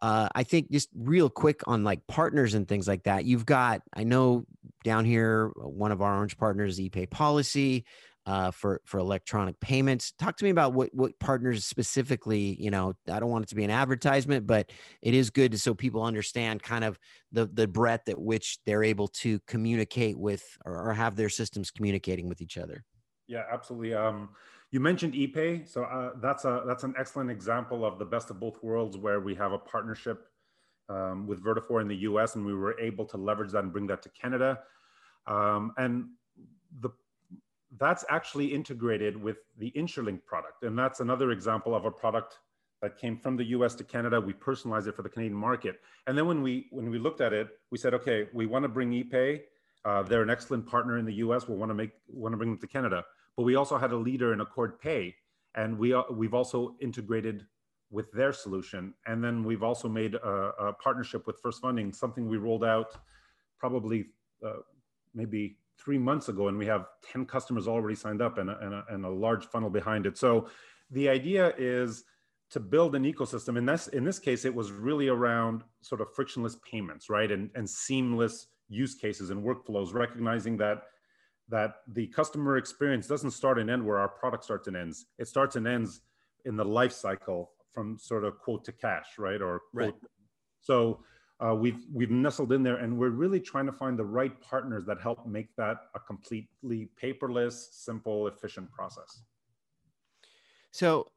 uh, 0.00 0.28
I 0.34 0.44
think 0.44 0.70
just 0.70 0.88
real 0.94 1.28
quick 1.28 1.62
on 1.66 1.82
like 1.82 2.06
partners 2.06 2.54
and 2.54 2.68
things 2.68 2.86
like 2.86 3.04
that. 3.04 3.24
You've 3.24 3.46
got, 3.46 3.82
I 3.92 4.04
know 4.04 4.44
down 4.84 5.04
here, 5.04 5.50
one 5.56 5.90
of 5.90 6.00
our 6.00 6.16
orange 6.16 6.38
partners, 6.38 6.78
ePay 6.78 7.10
Policy 7.10 7.84
uh, 8.28 8.50
for 8.50 8.82
for 8.84 8.98
electronic 8.98 9.58
payments. 9.58 10.12
Talk 10.18 10.36
to 10.36 10.44
me 10.44 10.50
about 10.50 10.74
what 10.74 10.94
what 10.94 11.18
partners 11.18 11.64
specifically. 11.64 12.56
You 12.60 12.70
know, 12.70 12.92
I 13.10 13.18
don't 13.20 13.30
want 13.30 13.46
it 13.46 13.48
to 13.48 13.54
be 13.54 13.64
an 13.64 13.70
advertisement, 13.70 14.46
but 14.46 14.70
it 15.00 15.14
is 15.14 15.30
good 15.30 15.52
to, 15.52 15.58
so 15.58 15.74
people 15.74 16.02
understand 16.02 16.62
kind 16.62 16.84
of 16.84 16.98
the 17.32 17.46
the 17.46 17.66
breadth 17.66 18.06
at 18.10 18.20
which 18.20 18.58
they're 18.66 18.84
able 18.84 19.08
to 19.08 19.40
communicate 19.46 20.18
with 20.18 20.44
or, 20.66 20.90
or 20.90 20.92
have 20.92 21.16
their 21.16 21.30
systems 21.30 21.70
communicating 21.70 22.28
with 22.28 22.42
each 22.42 22.58
other. 22.58 22.84
Yeah, 23.28 23.44
absolutely. 23.50 23.94
Um, 23.94 24.28
you 24.72 24.80
mentioned 24.80 25.14
ePay, 25.14 25.66
so 25.66 25.84
uh, 25.84 26.10
that's 26.20 26.44
a 26.44 26.64
that's 26.66 26.84
an 26.84 26.94
excellent 26.98 27.30
example 27.30 27.82
of 27.82 27.98
the 27.98 28.04
best 28.04 28.28
of 28.28 28.38
both 28.38 28.62
worlds, 28.62 28.98
where 28.98 29.20
we 29.20 29.34
have 29.36 29.52
a 29.52 29.58
partnership 29.58 30.26
um, 30.90 31.26
with 31.26 31.42
Vertafore 31.42 31.80
in 31.80 31.88
the 31.88 31.96
U.S. 31.96 32.34
and 32.34 32.44
we 32.44 32.52
were 32.52 32.78
able 32.78 33.06
to 33.06 33.16
leverage 33.16 33.52
that 33.52 33.64
and 33.64 33.72
bring 33.72 33.86
that 33.86 34.02
to 34.02 34.10
Canada. 34.10 34.58
Um, 35.26 35.72
and 35.78 36.08
the 36.80 36.90
that's 37.76 38.04
actually 38.08 38.46
integrated 38.46 39.20
with 39.20 39.38
the 39.58 39.70
InsureLink 39.76 40.24
product. 40.24 40.62
And 40.62 40.78
that's 40.78 41.00
another 41.00 41.30
example 41.32 41.74
of 41.74 41.84
a 41.84 41.90
product 41.90 42.38
that 42.80 42.96
came 42.96 43.18
from 43.18 43.36
the 43.36 43.44
US 43.44 43.74
to 43.76 43.84
Canada. 43.84 44.20
We 44.20 44.32
personalized 44.32 44.86
it 44.86 44.94
for 44.94 45.02
the 45.02 45.08
Canadian 45.08 45.34
market. 45.34 45.80
And 46.06 46.16
then 46.16 46.26
when 46.26 46.42
we 46.42 46.68
when 46.70 46.90
we 46.90 46.98
looked 46.98 47.20
at 47.20 47.32
it, 47.32 47.48
we 47.70 47.78
said, 47.78 47.92
okay, 47.94 48.28
we 48.32 48.46
want 48.46 48.62
to 48.62 48.68
bring 48.68 48.90
ePay. 48.90 49.42
Uh, 49.84 50.02
they're 50.02 50.22
an 50.22 50.30
excellent 50.30 50.66
partner 50.66 50.98
in 50.98 51.04
the 51.04 51.14
US. 51.14 51.48
We 51.48 51.56
want 51.56 51.70
to 51.70 51.74
make 51.74 51.90
want 52.08 52.32
to 52.32 52.36
bring 52.36 52.50
them 52.50 52.60
to 52.60 52.66
Canada. 52.66 53.04
But 53.36 53.42
we 53.42 53.56
also 53.56 53.78
had 53.78 53.92
a 53.92 53.96
leader 53.96 54.32
in 54.32 54.40
Accord 54.40 54.80
Pay, 54.80 55.14
and 55.54 55.78
we 55.78 55.92
uh, 55.92 56.02
we've 56.10 56.34
also 56.34 56.76
integrated 56.80 57.46
with 57.90 58.10
their 58.12 58.32
solution. 58.32 58.94
And 59.06 59.24
then 59.24 59.44
we've 59.44 59.62
also 59.62 59.88
made 59.88 60.14
a, 60.14 60.52
a 60.58 60.72
partnership 60.74 61.26
with 61.26 61.38
First 61.40 61.62
Funding, 61.62 61.92
something 61.92 62.28
we 62.28 62.36
rolled 62.36 62.64
out 62.64 62.96
probably 63.58 64.06
uh, 64.44 64.60
maybe 65.14 65.57
three 65.78 65.98
months 65.98 66.28
ago, 66.28 66.48
and 66.48 66.58
we 66.58 66.66
have 66.66 66.86
10 67.12 67.26
customers 67.26 67.68
already 67.68 67.94
signed 67.94 68.20
up 68.20 68.38
and 68.38 68.50
a, 68.50 68.58
and 68.58 68.74
a, 68.74 68.84
and 68.90 69.04
a 69.04 69.08
large 69.08 69.46
funnel 69.46 69.70
behind 69.70 70.06
it. 70.06 70.18
So 70.18 70.48
the 70.90 71.08
idea 71.08 71.54
is 71.56 72.04
to 72.50 72.60
build 72.60 72.94
an 72.94 73.04
ecosystem. 73.04 73.56
In 73.58 73.66
this, 73.66 73.88
in 73.88 74.04
this 74.04 74.18
case, 74.18 74.44
it 74.44 74.54
was 74.54 74.72
really 74.72 75.08
around 75.08 75.62
sort 75.82 76.00
of 76.00 76.08
frictionless 76.14 76.56
payments, 76.68 77.10
right? 77.10 77.30
And, 77.30 77.50
and 77.54 77.68
seamless 77.68 78.48
use 78.68 78.94
cases 78.94 79.30
and 79.30 79.42
workflows, 79.44 79.92
recognizing 79.92 80.56
that 80.58 80.82
that 81.50 81.76
the 81.94 82.06
customer 82.08 82.58
experience 82.58 83.06
doesn't 83.06 83.30
start 83.30 83.58
and 83.58 83.70
end 83.70 83.84
where 83.84 83.98
our 83.98 84.08
product 84.08 84.44
starts 84.44 84.68
and 84.68 84.76
ends. 84.76 85.06
It 85.18 85.28
starts 85.28 85.56
and 85.56 85.66
ends 85.66 86.02
in 86.44 86.56
the 86.56 86.64
life 86.64 86.92
cycle 86.92 87.52
from 87.72 87.98
sort 87.98 88.24
of 88.24 88.38
quote 88.38 88.64
to 88.66 88.72
cash, 88.72 89.18
right? 89.18 89.40
Or 89.40 89.62
right. 89.72 89.94
So 90.60 91.00
uh, 91.40 91.54
we've 91.54 91.84
we've 91.92 92.10
nestled 92.10 92.52
in 92.52 92.62
there, 92.62 92.76
and 92.76 92.98
we're 92.98 93.10
really 93.10 93.40
trying 93.40 93.66
to 93.66 93.72
find 93.72 93.98
the 93.98 94.04
right 94.04 94.40
partners 94.40 94.84
that 94.86 95.00
help 95.00 95.26
make 95.26 95.54
that 95.56 95.82
a 95.94 96.00
completely 96.00 96.88
paperless, 97.00 97.68
simple, 97.72 98.26
efficient 98.26 98.70
process. 98.72 99.22
So, 100.72 101.12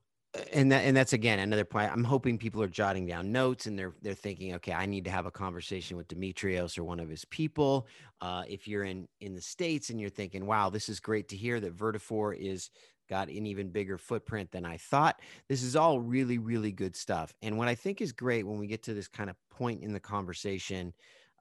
and 0.53 0.71
that 0.71 0.85
and 0.85 0.95
that's 0.95 1.13
again 1.13 1.39
another 1.39 1.65
point. 1.65 1.91
I'm 1.91 2.03
hoping 2.03 2.37
people 2.37 2.61
are 2.61 2.67
jotting 2.67 3.07
down 3.07 3.31
notes 3.31 3.65
and 3.65 3.77
they're 3.77 3.95
they're 4.03 4.13
thinking, 4.13 4.53
okay, 4.55 4.73
I 4.73 4.85
need 4.85 5.05
to 5.05 5.11
have 5.11 5.25
a 5.25 5.31
conversation 5.31 5.97
with 5.97 6.07
Demetrios 6.07 6.77
or 6.77 6.83
one 6.83 6.99
of 6.99 7.09
his 7.09 7.25
people. 7.25 7.87
Uh, 8.21 8.43
if 8.47 8.67
you're 8.67 8.83
in 8.83 9.07
in 9.21 9.33
the 9.33 9.41
states 9.41 9.89
and 9.89 9.99
you're 9.99 10.11
thinking, 10.11 10.45
wow, 10.45 10.69
this 10.69 10.87
is 10.87 10.99
great 10.99 11.29
to 11.29 11.35
hear 11.35 11.59
that 11.59 11.75
vertafore 11.75 12.37
is 12.37 12.69
got 13.11 13.27
an 13.27 13.45
even 13.45 13.69
bigger 13.69 13.97
footprint 13.97 14.49
than 14.51 14.65
I 14.65 14.77
thought. 14.77 15.21
This 15.49 15.63
is 15.63 15.75
all 15.75 15.99
really, 15.99 16.37
really 16.37 16.71
good 16.71 16.95
stuff. 16.95 17.33
And 17.41 17.57
what 17.57 17.67
I 17.67 17.75
think 17.75 17.99
is 17.99 18.13
great 18.13 18.47
when 18.47 18.57
we 18.57 18.67
get 18.67 18.83
to 18.83 18.93
this 18.93 19.09
kind 19.09 19.29
of 19.29 19.35
point 19.51 19.83
in 19.83 19.91
the 19.91 19.99
conversation, 19.99 20.93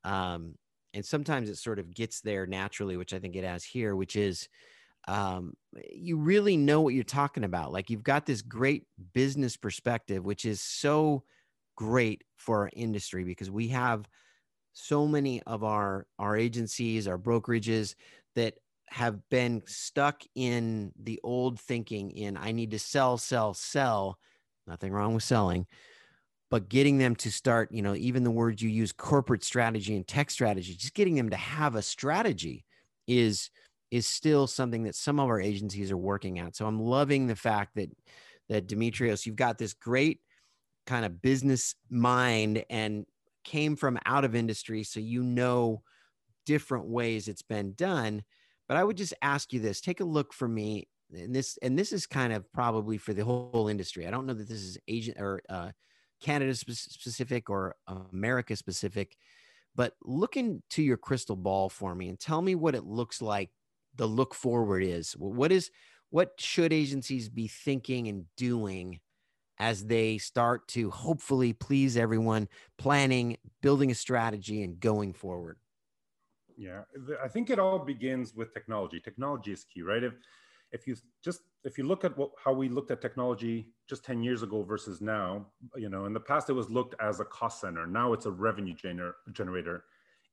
um, 0.02 0.56
and 0.94 1.04
sometimes 1.04 1.48
it 1.48 1.56
sort 1.56 1.78
of 1.78 1.94
gets 1.94 2.22
there 2.22 2.44
naturally, 2.44 2.96
which 2.96 3.14
I 3.14 3.20
think 3.20 3.37
it 3.37 3.44
has 3.44 3.62
here, 3.62 3.94
which 3.94 4.16
is 4.16 4.48
um, 5.06 5.54
you 5.92 6.16
really 6.16 6.56
know 6.56 6.80
what 6.80 6.94
you're 6.94 7.04
talking 7.04 7.44
about. 7.44 7.72
Like 7.72 7.88
you've 7.88 8.02
got 8.02 8.26
this 8.26 8.42
great 8.42 8.83
business 9.14 9.56
perspective, 9.56 10.24
which 10.24 10.44
is 10.44 10.61
so 10.61 11.22
great 11.76 12.24
for 12.37 12.62
our 12.62 12.70
industry 12.72 13.22
because 13.22 13.48
we 13.48 13.68
have 13.68 14.09
so 14.72 15.06
many 15.06 15.40
of 15.44 15.62
our 15.62 16.06
our 16.18 16.37
agencies, 16.37 17.06
our 17.06 17.18
brokerages 17.18 17.94
that 18.35 18.54
have 18.90 19.29
been 19.29 19.62
stuck 19.66 20.22
in 20.35 20.92
the 21.00 21.20
old 21.22 21.61
thinking 21.61 22.11
in 22.11 22.37
I 22.37 22.53
need 22.53 22.72
to 22.72 22.79
sell, 22.79 23.18
sell, 23.18 23.55
sell. 23.55 24.18
Nothing 24.66 24.92
wrong 24.92 25.14
with 25.14 25.22
selling, 25.22 25.66
but 26.50 26.68
getting 26.68 26.98
them 26.98 27.14
to 27.16 27.31
start, 27.31 27.72
you 27.72 27.83
know, 27.83 27.94
even 27.94 28.24
the 28.24 28.31
words 28.31 28.61
you 28.61 28.68
use, 28.68 28.92
corporate 28.92 29.44
strategy 29.44 29.94
and 29.94 30.07
tech 30.07 30.31
strategy, 30.31 30.74
just 30.74 30.94
getting 30.94 31.14
them 31.14 31.31
to 31.31 31.37
have 31.37 31.76
a 31.76 31.83
strategy 31.83 32.64
is 33.07 33.50
is 33.90 34.07
still 34.07 34.46
something 34.46 34.85
that 34.85 34.94
some 34.94 35.18
of 35.18 35.29
our 35.29 35.40
agencies 35.40 35.90
are 35.90 35.96
working 35.96 36.38
at. 36.38 36.55
So 36.55 36.66
I'm 36.66 36.81
loving 36.81 37.26
the 37.26 37.37
fact 37.37 37.76
that 37.76 37.90
that 38.48 38.66
Demetrios, 38.66 39.24
you've 39.24 39.37
got 39.37 39.59
this 39.59 39.74
great 39.74 40.20
kind 40.87 41.05
of 41.05 41.22
business 41.22 41.76
mind 41.88 42.64
and 42.68 43.07
came 43.44 43.76
from 43.76 43.98
out 44.05 44.24
of 44.24 44.35
industry, 44.35 44.83
so 44.83 44.98
you 44.98 45.22
know 45.22 45.83
different 46.44 46.87
ways 46.87 47.29
it's 47.29 47.42
been 47.42 47.74
done 47.74 48.24
but 48.70 48.76
I 48.76 48.85
would 48.85 48.96
just 48.96 49.14
ask 49.20 49.52
you 49.52 49.59
this: 49.59 49.80
take 49.80 49.98
a 49.98 50.04
look 50.04 50.33
for 50.33 50.46
me, 50.46 50.87
and 51.12 51.35
this 51.35 51.59
and 51.61 51.76
this 51.76 51.92
is 51.92 52.06
kind 52.06 52.33
of 52.33 52.50
probably 52.52 52.98
for 52.98 53.12
the 53.12 53.24
whole 53.24 53.66
industry. 53.66 54.06
I 54.06 54.12
don't 54.12 54.26
know 54.26 54.33
that 54.33 54.48
this 54.48 54.62
is 54.62 54.78
Asian 54.87 55.14
or 55.18 55.42
uh, 55.48 55.70
Canada 56.22 56.54
specific 56.54 57.50
or 57.50 57.74
America 58.12 58.54
specific, 58.54 59.16
but 59.74 59.94
look 60.04 60.37
into 60.37 60.85
your 60.85 60.96
crystal 60.96 61.35
ball 61.35 61.68
for 61.68 61.96
me 61.96 62.11
and 62.11 62.20
tell 62.20 62.40
me 62.40 62.54
what 62.54 62.76
it 62.76 62.85
looks 62.85 63.20
like. 63.20 63.50
The 63.96 64.06
look 64.06 64.37
forward 64.37 64.85
is 64.85 65.14
what 65.14 65.50
is 65.50 65.72
what 66.11 66.35
should 66.38 66.72
agencies 66.72 67.28
be 67.28 67.48
thinking 67.48 68.06
and 68.06 68.26
doing 68.37 69.00
as 69.59 69.85
they 69.87 70.18
start 70.18 70.68
to 70.68 70.92
hopefully 70.92 71.52
please 71.52 71.96
everyone, 71.96 72.46
planning, 72.78 73.37
building 73.62 73.90
a 73.90 73.96
strategy, 73.96 74.62
and 74.62 74.78
going 74.78 75.12
forward. 75.12 75.59
Yeah, 76.61 76.83
I 77.25 77.29
think 77.29 77.49
it 77.49 77.59
all 77.59 77.79
begins 77.79 78.35
with 78.35 78.53
technology. 78.53 79.01
Technology 79.01 79.51
is 79.51 79.64
key, 79.64 79.81
right? 79.81 80.05
If 80.05 80.12
if 80.73 80.87
you 80.87 80.94
just 81.25 81.40
if 81.64 81.79
you 81.79 81.85
look 81.85 82.05
at 82.05 82.16
what, 82.18 82.33
how 82.44 82.53
we 82.53 82.68
looked 82.68 82.90
at 82.90 83.01
technology 83.01 83.68
just 83.88 84.05
10 84.05 84.23
years 84.23 84.42
ago 84.42 84.62
versus 84.62 85.01
now, 85.01 85.46
you 85.75 85.88
know, 85.88 86.05
in 86.05 86.12
the 86.12 86.20
past 86.20 86.51
it 86.51 86.53
was 86.53 86.68
looked 86.68 86.94
as 87.01 87.18
a 87.18 87.25
cost 87.25 87.62
center. 87.62 87.87
Now 87.87 88.12
it's 88.12 88.27
a 88.27 88.31
revenue 88.31 88.75
gener- 88.75 89.14
generator. 89.33 89.85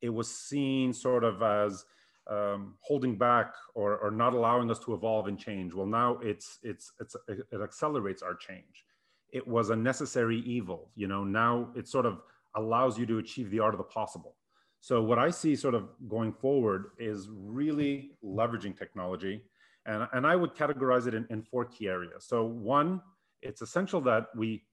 It 0.01 0.09
was 0.09 0.29
seen 0.29 0.91
sort 0.91 1.23
of 1.23 1.41
as 1.41 1.85
um, 2.29 2.75
holding 2.81 3.17
back 3.17 3.53
or, 3.73 3.97
or 3.97 4.11
not 4.11 4.33
allowing 4.33 4.69
us 4.69 4.79
to 4.79 4.93
evolve 4.93 5.27
and 5.27 5.39
change. 5.39 5.73
Well, 5.73 5.87
now 5.87 6.19
it's 6.21 6.59
it's 6.61 6.91
it's 6.99 7.15
it 7.29 7.61
accelerates 7.63 8.21
our 8.21 8.35
change. 8.35 8.83
It 9.31 9.47
was 9.47 9.69
a 9.69 9.77
necessary 9.77 10.39
evil. 10.41 10.89
You 10.95 11.07
know, 11.07 11.23
now 11.23 11.69
it 11.73 11.87
sort 11.87 12.05
of 12.05 12.21
allows 12.53 12.99
you 12.99 13.05
to 13.05 13.17
achieve 13.19 13.49
the 13.49 13.59
art 13.59 13.73
of 13.73 13.77
the 13.77 13.85
possible. 13.85 14.36
So 14.79 15.01
what 15.01 15.19
I 15.19 15.29
see 15.29 15.55
sort 15.55 15.75
of 15.75 15.89
going 16.07 16.33
forward 16.33 16.91
is 16.97 17.27
really 17.31 18.11
leveraging 18.23 18.77
technology. 18.77 19.41
And, 19.85 20.07
and 20.13 20.27
I 20.27 20.35
would 20.35 20.53
categorize 20.53 21.07
it 21.07 21.13
in, 21.13 21.25
in 21.29 21.41
four 21.41 21.65
key 21.65 21.87
areas. 21.87 22.25
So 22.25 22.45
one, 22.45 23.01
it's 23.41 23.61
essential 23.61 24.01
that 24.01 24.27
we, 24.35 24.63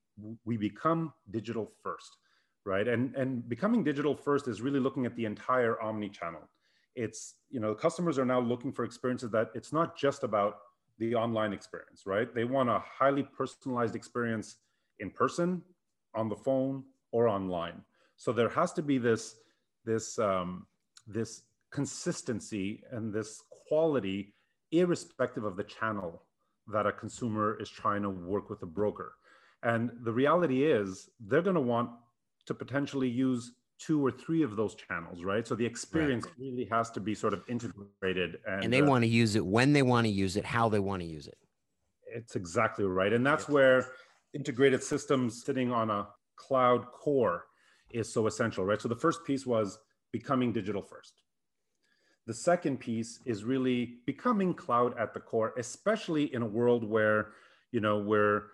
we 0.44 0.56
become 0.56 1.12
digital 1.30 1.72
first, 1.82 2.16
right? 2.64 2.86
And, 2.86 3.14
and 3.14 3.48
becoming 3.48 3.84
digital 3.84 4.14
first 4.14 4.48
is 4.48 4.60
really 4.60 4.80
looking 4.80 5.06
at 5.06 5.16
the 5.16 5.24
entire 5.24 5.80
omni-channel. 5.80 6.48
It's, 6.94 7.34
you 7.50 7.60
know, 7.60 7.74
customers 7.74 8.18
are 8.18 8.24
now 8.24 8.40
looking 8.40 8.72
for 8.72 8.84
experiences 8.84 9.30
that 9.30 9.50
it's 9.54 9.72
not 9.72 9.96
just 9.96 10.22
about 10.22 10.58
the 10.98 11.14
online 11.14 11.52
experience, 11.52 12.02
right? 12.06 12.32
They 12.32 12.44
want 12.44 12.68
a 12.68 12.78
highly 12.78 13.24
personalized 13.24 13.96
experience 13.96 14.56
in 15.00 15.10
person, 15.10 15.62
on 16.14 16.28
the 16.28 16.36
phone, 16.36 16.84
or 17.10 17.26
online. 17.26 17.82
So 18.16 18.32
there 18.32 18.48
has 18.50 18.72
to 18.74 18.82
be 18.82 18.98
this 18.98 19.36
this 19.84 20.18
um, 20.18 20.66
this 21.06 21.42
consistency 21.70 22.82
and 22.92 23.12
this 23.12 23.42
quality, 23.68 24.34
irrespective 24.72 25.44
of 25.44 25.56
the 25.56 25.64
channel 25.64 26.22
that 26.72 26.86
a 26.86 26.92
consumer 26.92 27.58
is 27.60 27.68
trying 27.68 28.02
to 28.02 28.10
work 28.10 28.48
with 28.48 28.62
a 28.62 28.66
broker. 28.66 29.14
And 29.62 29.90
the 30.02 30.12
reality 30.12 30.64
is, 30.64 31.08
they're 31.20 31.42
going 31.42 31.54
to 31.54 31.60
want 31.60 31.90
to 32.46 32.54
potentially 32.54 33.08
use 33.08 33.52
two 33.78 34.04
or 34.04 34.10
three 34.10 34.42
of 34.42 34.56
those 34.56 34.74
channels, 34.74 35.24
right? 35.24 35.46
So 35.46 35.54
the 35.54 35.66
experience 35.66 36.24
right. 36.24 36.34
really 36.38 36.68
has 36.70 36.90
to 36.92 37.00
be 37.00 37.14
sort 37.14 37.34
of 37.34 37.42
integrated. 37.48 38.38
And, 38.46 38.64
and 38.64 38.72
they 38.72 38.82
uh, 38.82 38.86
want 38.86 39.02
to 39.02 39.08
use 39.08 39.36
it 39.36 39.44
when 39.44 39.72
they 39.72 39.82
want 39.82 40.06
to 40.06 40.12
use 40.12 40.36
it, 40.36 40.44
how 40.44 40.68
they 40.68 40.78
want 40.78 41.02
to 41.02 41.08
use 41.08 41.26
it. 41.26 41.38
It's 42.14 42.36
exactly 42.36 42.84
right. 42.84 43.12
And 43.12 43.26
that's 43.26 43.48
where 43.48 43.86
integrated 44.32 44.82
systems 44.82 45.42
sitting 45.44 45.72
on 45.72 45.90
a 45.90 46.06
cloud 46.36 46.86
core 46.92 47.46
is 47.94 48.12
so 48.12 48.26
essential, 48.26 48.64
right? 48.64 48.80
So 48.80 48.88
the 48.88 48.96
first 48.96 49.24
piece 49.24 49.46
was 49.46 49.78
becoming 50.12 50.52
digital 50.52 50.82
first. 50.82 51.22
The 52.26 52.34
second 52.34 52.80
piece 52.80 53.20
is 53.24 53.44
really 53.44 53.98
becoming 54.06 54.54
cloud 54.54 54.98
at 54.98 55.14
the 55.14 55.20
core, 55.20 55.52
especially 55.58 56.34
in 56.34 56.42
a 56.42 56.46
world 56.46 56.82
where, 56.84 57.32
you 57.70 57.80
know, 57.80 57.98
where 57.98 58.46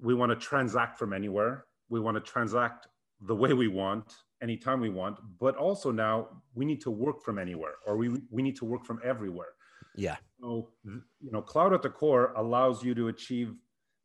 we 0.00 0.14
want 0.14 0.30
to 0.30 0.36
transact 0.36 0.98
from 0.98 1.12
anywhere. 1.12 1.66
We 1.88 2.00
want 2.00 2.16
to 2.16 2.20
transact 2.20 2.88
the 3.20 3.36
way 3.36 3.52
we 3.52 3.68
want, 3.68 4.16
anytime 4.42 4.80
we 4.80 4.90
want, 4.90 5.18
but 5.38 5.56
also 5.56 5.92
now 5.92 6.28
we 6.54 6.64
need 6.64 6.80
to 6.80 6.90
work 6.90 7.22
from 7.22 7.38
anywhere 7.38 7.74
or 7.86 7.96
we, 7.96 8.08
we 8.30 8.42
need 8.42 8.56
to 8.56 8.64
work 8.64 8.84
from 8.84 9.00
everywhere. 9.04 9.54
Yeah. 9.94 10.16
So, 10.40 10.70
you 10.84 11.30
know, 11.30 11.42
cloud 11.42 11.72
at 11.72 11.82
the 11.82 11.90
core 11.90 12.32
allows 12.36 12.82
you 12.82 12.94
to 12.96 13.08
achieve 13.08 13.54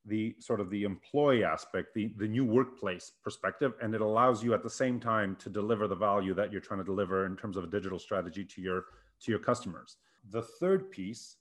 the 0.07 0.35
sort 0.39 0.59
of 0.59 0.69
the 0.69 0.83
employee 0.83 1.43
aspect, 1.43 1.93
the, 1.93 2.13
the 2.17 2.27
new 2.27 2.45
workplace 2.45 3.11
perspective, 3.23 3.73
and 3.81 3.93
it 3.93 4.01
allows 4.01 4.43
you 4.43 4.53
at 4.53 4.63
the 4.63 4.69
same 4.69 4.99
time 4.99 5.35
to 5.35 5.49
deliver 5.49 5.87
the 5.87 5.95
value 5.95 6.33
that 6.33 6.51
you're 6.51 6.61
trying 6.61 6.79
to 6.79 6.85
deliver 6.85 7.25
in 7.25 7.35
terms 7.35 7.57
of 7.57 7.63
a 7.63 7.67
digital 7.67 7.99
strategy 7.99 8.43
to 8.45 8.61
your 8.61 8.85
to 9.19 9.31
your 9.31 9.39
customers. 9.39 9.97
The 10.29 10.41
third 10.41 10.91
piece, 10.91 11.37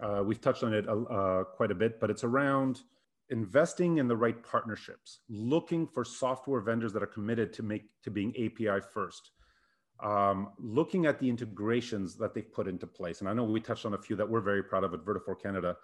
uh, 0.00 0.22
we've 0.24 0.40
touched 0.40 0.62
on 0.62 0.74
it 0.74 0.86
uh, 0.88 1.44
quite 1.44 1.70
a 1.70 1.74
bit, 1.74 2.00
but 2.00 2.10
it's 2.10 2.24
around 2.24 2.82
investing 3.30 3.98
in 3.98 4.08
the 4.08 4.16
right 4.16 4.42
partnerships, 4.42 5.20
looking 5.28 5.86
for 5.86 6.04
software 6.04 6.60
vendors 6.60 6.92
that 6.92 7.02
are 7.02 7.06
committed 7.06 7.52
to 7.54 7.62
make 7.62 7.84
to 8.02 8.10
being 8.10 8.30
API 8.36 8.80
first. 8.92 9.30
Um, 10.02 10.48
looking 10.58 11.04
at 11.04 11.18
the 11.18 11.28
integrations 11.28 12.16
that 12.16 12.34
they've 12.34 12.50
put 12.52 12.66
into 12.66 12.86
place, 12.86 13.20
and 13.20 13.28
I 13.28 13.34
know 13.34 13.44
we 13.44 13.60
touched 13.60 13.86
on 13.86 13.94
a 13.94 13.98
few 13.98 14.16
that 14.16 14.28
we're 14.28 14.40
very 14.40 14.62
proud 14.62 14.82
of 14.82 14.94
at 14.94 15.00
Vertafore 15.00 15.40
Canada. 15.40 15.76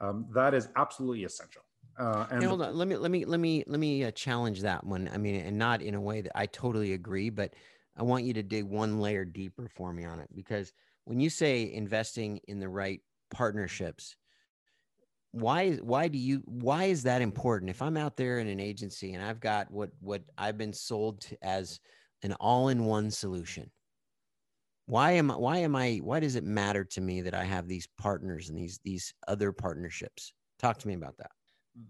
Um, 0.00 0.26
that 0.34 0.54
is 0.54 0.68
absolutely 0.76 1.24
essential. 1.24 1.62
Uh, 1.98 2.26
and 2.30 2.42
hey, 2.42 2.48
hold 2.48 2.62
on, 2.62 2.76
let 2.76 2.88
me 2.88 2.96
let 2.96 3.10
me 3.10 3.24
let 3.24 3.40
me 3.40 3.64
let 3.66 3.78
me 3.78 4.04
uh, 4.04 4.10
challenge 4.10 4.62
that 4.62 4.84
one. 4.84 5.08
I 5.12 5.18
mean, 5.18 5.36
and 5.36 5.58
not 5.58 5.82
in 5.82 5.94
a 5.94 6.00
way 6.00 6.20
that 6.20 6.36
I 6.36 6.46
totally 6.46 6.92
agree, 6.92 7.30
but 7.30 7.54
I 7.96 8.02
want 8.02 8.24
you 8.24 8.34
to 8.34 8.42
dig 8.42 8.64
one 8.64 9.00
layer 9.00 9.24
deeper 9.24 9.68
for 9.68 9.92
me 9.92 10.04
on 10.04 10.18
it 10.18 10.28
because 10.34 10.72
when 11.04 11.20
you 11.20 11.30
say 11.30 11.72
investing 11.72 12.40
in 12.48 12.58
the 12.58 12.68
right 12.68 13.00
partnerships, 13.30 14.16
why 15.30 15.72
why 15.74 16.08
do 16.08 16.18
you 16.18 16.42
why 16.46 16.84
is 16.84 17.02
that 17.04 17.22
important? 17.22 17.70
If 17.70 17.82
I'm 17.82 17.96
out 17.96 18.16
there 18.16 18.38
in 18.38 18.48
an 18.48 18.60
agency 18.60 19.14
and 19.14 19.22
I've 19.24 19.40
got 19.40 19.70
what 19.70 19.90
what 20.00 20.22
I've 20.38 20.58
been 20.58 20.72
sold 20.72 21.26
as 21.42 21.80
an 22.22 22.32
all-in-one 22.34 23.10
solution, 23.10 23.70
why 24.86 25.12
am 25.12 25.30
I, 25.30 25.36
why 25.36 25.58
am 25.58 25.76
I 25.76 25.96
why 26.02 26.20
does 26.20 26.36
it 26.36 26.44
matter 26.44 26.84
to 26.84 27.00
me 27.00 27.20
that 27.22 27.34
I 27.34 27.44
have 27.44 27.68
these 27.68 27.88
partners 27.98 28.48
and 28.48 28.58
these 28.58 28.80
these 28.84 29.14
other 29.28 29.52
partnerships? 29.52 30.32
Talk 30.58 30.78
to 30.78 30.88
me 30.88 30.94
about 30.94 31.16
that. 31.18 31.30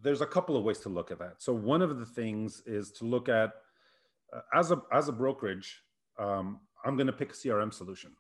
There's 0.03 0.21
a 0.21 0.27
couple 0.27 0.57
of 0.57 0.65
ways 0.65 0.79
to 0.81 0.89
look 0.89 1.11
at 1.11 1.19
that. 1.19 1.43
So 1.43 1.53
one 1.53 1.83
of 1.83 1.99
the 1.99 2.07
things 2.07 2.63
is 2.67 2.91
to 2.93 3.05
look 3.05 3.29
at 3.29 3.53
uh, 4.35 4.41
as 4.55 4.71
a 4.71 4.83
as 4.93 5.09
a 5.09 5.13
brokerage, 5.13 5.83
um, 6.19 6.61
I'm 6.85 6.97
going 6.97 7.07
to 7.07 7.13
pick 7.13 7.31
a 7.31 7.35
CRM 7.35 7.73
solution, 7.73 8.13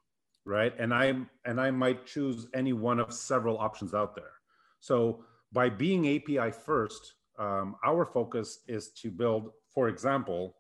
right? 0.45 0.75
And 0.79 0.93
I 0.93 1.15
and 1.45 1.61
I 1.61 1.71
might 1.71 2.07
choose 2.07 2.49
any 2.55 2.73
one 2.73 3.01
of 3.01 3.13
several 3.13 3.59
options 3.59 3.95
out 3.95 4.15
there. 4.15 4.33
So 4.81 5.25
by 5.53 5.71
being 5.71 6.07
API 6.17 6.51
first, 6.51 7.15
um, 7.39 7.77
our 7.85 8.05
focus 8.05 8.61
is 8.69 8.91
to 9.01 9.11
build, 9.11 9.51
for 9.73 9.89
example, 9.89 10.57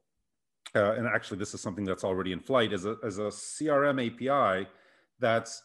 uh, 0.75 0.93
and 0.93 1.07
actually 1.07 1.38
this 1.38 1.55
is 1.55 1.61
something 1.61 1.85
that's 1.85 2.05
already 2.05 2.33
in 2.33 2.40
flight, 2.40 2.73
is 2.73 2.87
a, 2.87 2.97
as 3.05 3.19
a 3.19 3.29
CRM 3.29 3.99
API 4.07 4.69
that's 5.19 5.62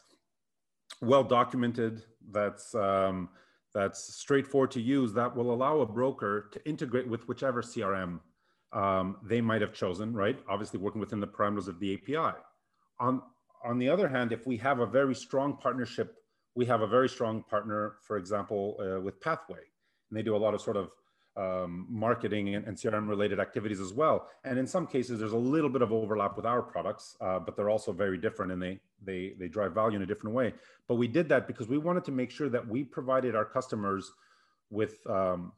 well 1.00 1.24
documented, 1.24 2.02
that's 2.30 2.74
um, 2.74 3.28
that's 3.74 4.14
straightforward 4.14 4.70
to 4.72 4.80
use, 4.80 5.12
that 5.14 5.34
will 5.34 5.52
allow 5.52 5.80
a 5.80 5.86
broker 5.86 6.48
to 6.52 6.68
integrate 6.68 7.08
with 7.08 7.26
whichever 7.28 7.62
CRM 7.62 8.20
um, 8.72 9.16
they 9.22 9.40
might 9.40 9.60
have 9.60 9.72
chosen, 9.72 10.12
right? 10.14 10.38
Obviously, 10.48 10.78
working 10.78 11.00
within 11.00 11.20
the 11.20 11.26
parameters 11.26 11.68
of 11.68 11.80
the 11.80 11.94
API. 11.94 12.36
On, 12.98 13.22
on 13.64 13.78
the 13.78 13.88
other 13.88 14.08
hand, 14.08 14.32
if 14.32 14.46
we 14.46 14.56
have 14.58 14.80
a 14.80 14.86
very 14.86 15.14
strong 15.14 15.56
partnership, 15.56 16.16
we 16.54 16.66
have 16.66 16.80
a 16.80 16.86
very 16.86 17.08
strong 17.08 17.42
partner, 17.42 17.96
for 18.06 18.16
example, 18.16 18.76
uh, 18.80 19.00
with 19.00 19.20
Pathway, 19.20 19.58
and 20.10 20.18
they 20.18 20.22
do 20.22 20.36
a 20.36 20.38
lot 20.38 20.54
of 20.54 20.60
sort 20.60 20.76
of 20.76 20.90
um, 21.40 21.86
marketing 21.88 22.54
and, 22.54 22.66
and, 22.66 22.76
CRM 22.76 23.08
related 23.08 23.40
activities 23.40 23.80
as 23.80 23.92
well. 23.92 24.28
And 24.44 24.58
in 24.58 24.66
some 24.66 24.86
cases, 24.86 25.18
there's 25.18 25.32
a 25.32 25.44
little 25.54 25.70
bit 25.70 25.80
of 25.80 25.90
overlap 25.92 26.36
with 26.36 26.44
our 26.44 26.60
products, 26.60 27.16
uh, 27.20 27.38
but 27.38 27.56
they're 27.56 27.70
also 27.70 27.92
very 27.92 28.18
different 28.18 28.52
and 28.52 28.60
they, 28.60 28.80
they, 29.02 29.34
they 29.38 29.48
drive 29.48 29.72
value 29.72 29.96
in 29.96 30.02
a 30.02 30.06
different 30.06 30.36
way. 30.36 30.52
But 30.86 30.96
we 30.96 31.08
did 31.08 31.28
that 31.30 31.46
because 31.46 31.66
we 31.68 31.78
wanted 31.78 32.04
to 32.04 32.12
make 32.12 32.30
sure 32.30 32.48
that 32.50 32.66
we 32.66 32.84
provided 32.84 33.34
our 33.34 33.46
customers 33.46 34.12
with, 34.70 34.98
um, 35.08 35.52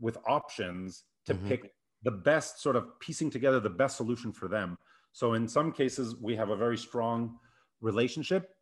with 0.00 0.16
options 0.26 1.04
to 1.26 1.34
mm-hmm. 1.34 1.48
pick 1.48 1.72
the 2.02 2.10
best 2.10 2.62
sort 2.62 2.76
of 2.76 2.98
piecing 3.00 3.30
together 3.30 3.60
the 3.60 3.68
best 3.68 3.96
solution 3.96 4.32
for 4.32 4.48
them. 4.48 4.78
So 5.12 5.34
in 5.34 5.48
some 5.48 5.72
cases, 5.72 6.14
we 6.20 6.36
have 6.36 6.50
a 6.50 6.56
very 6.56 6.78
strong 6.78 7.36
relationship 7.80 8.54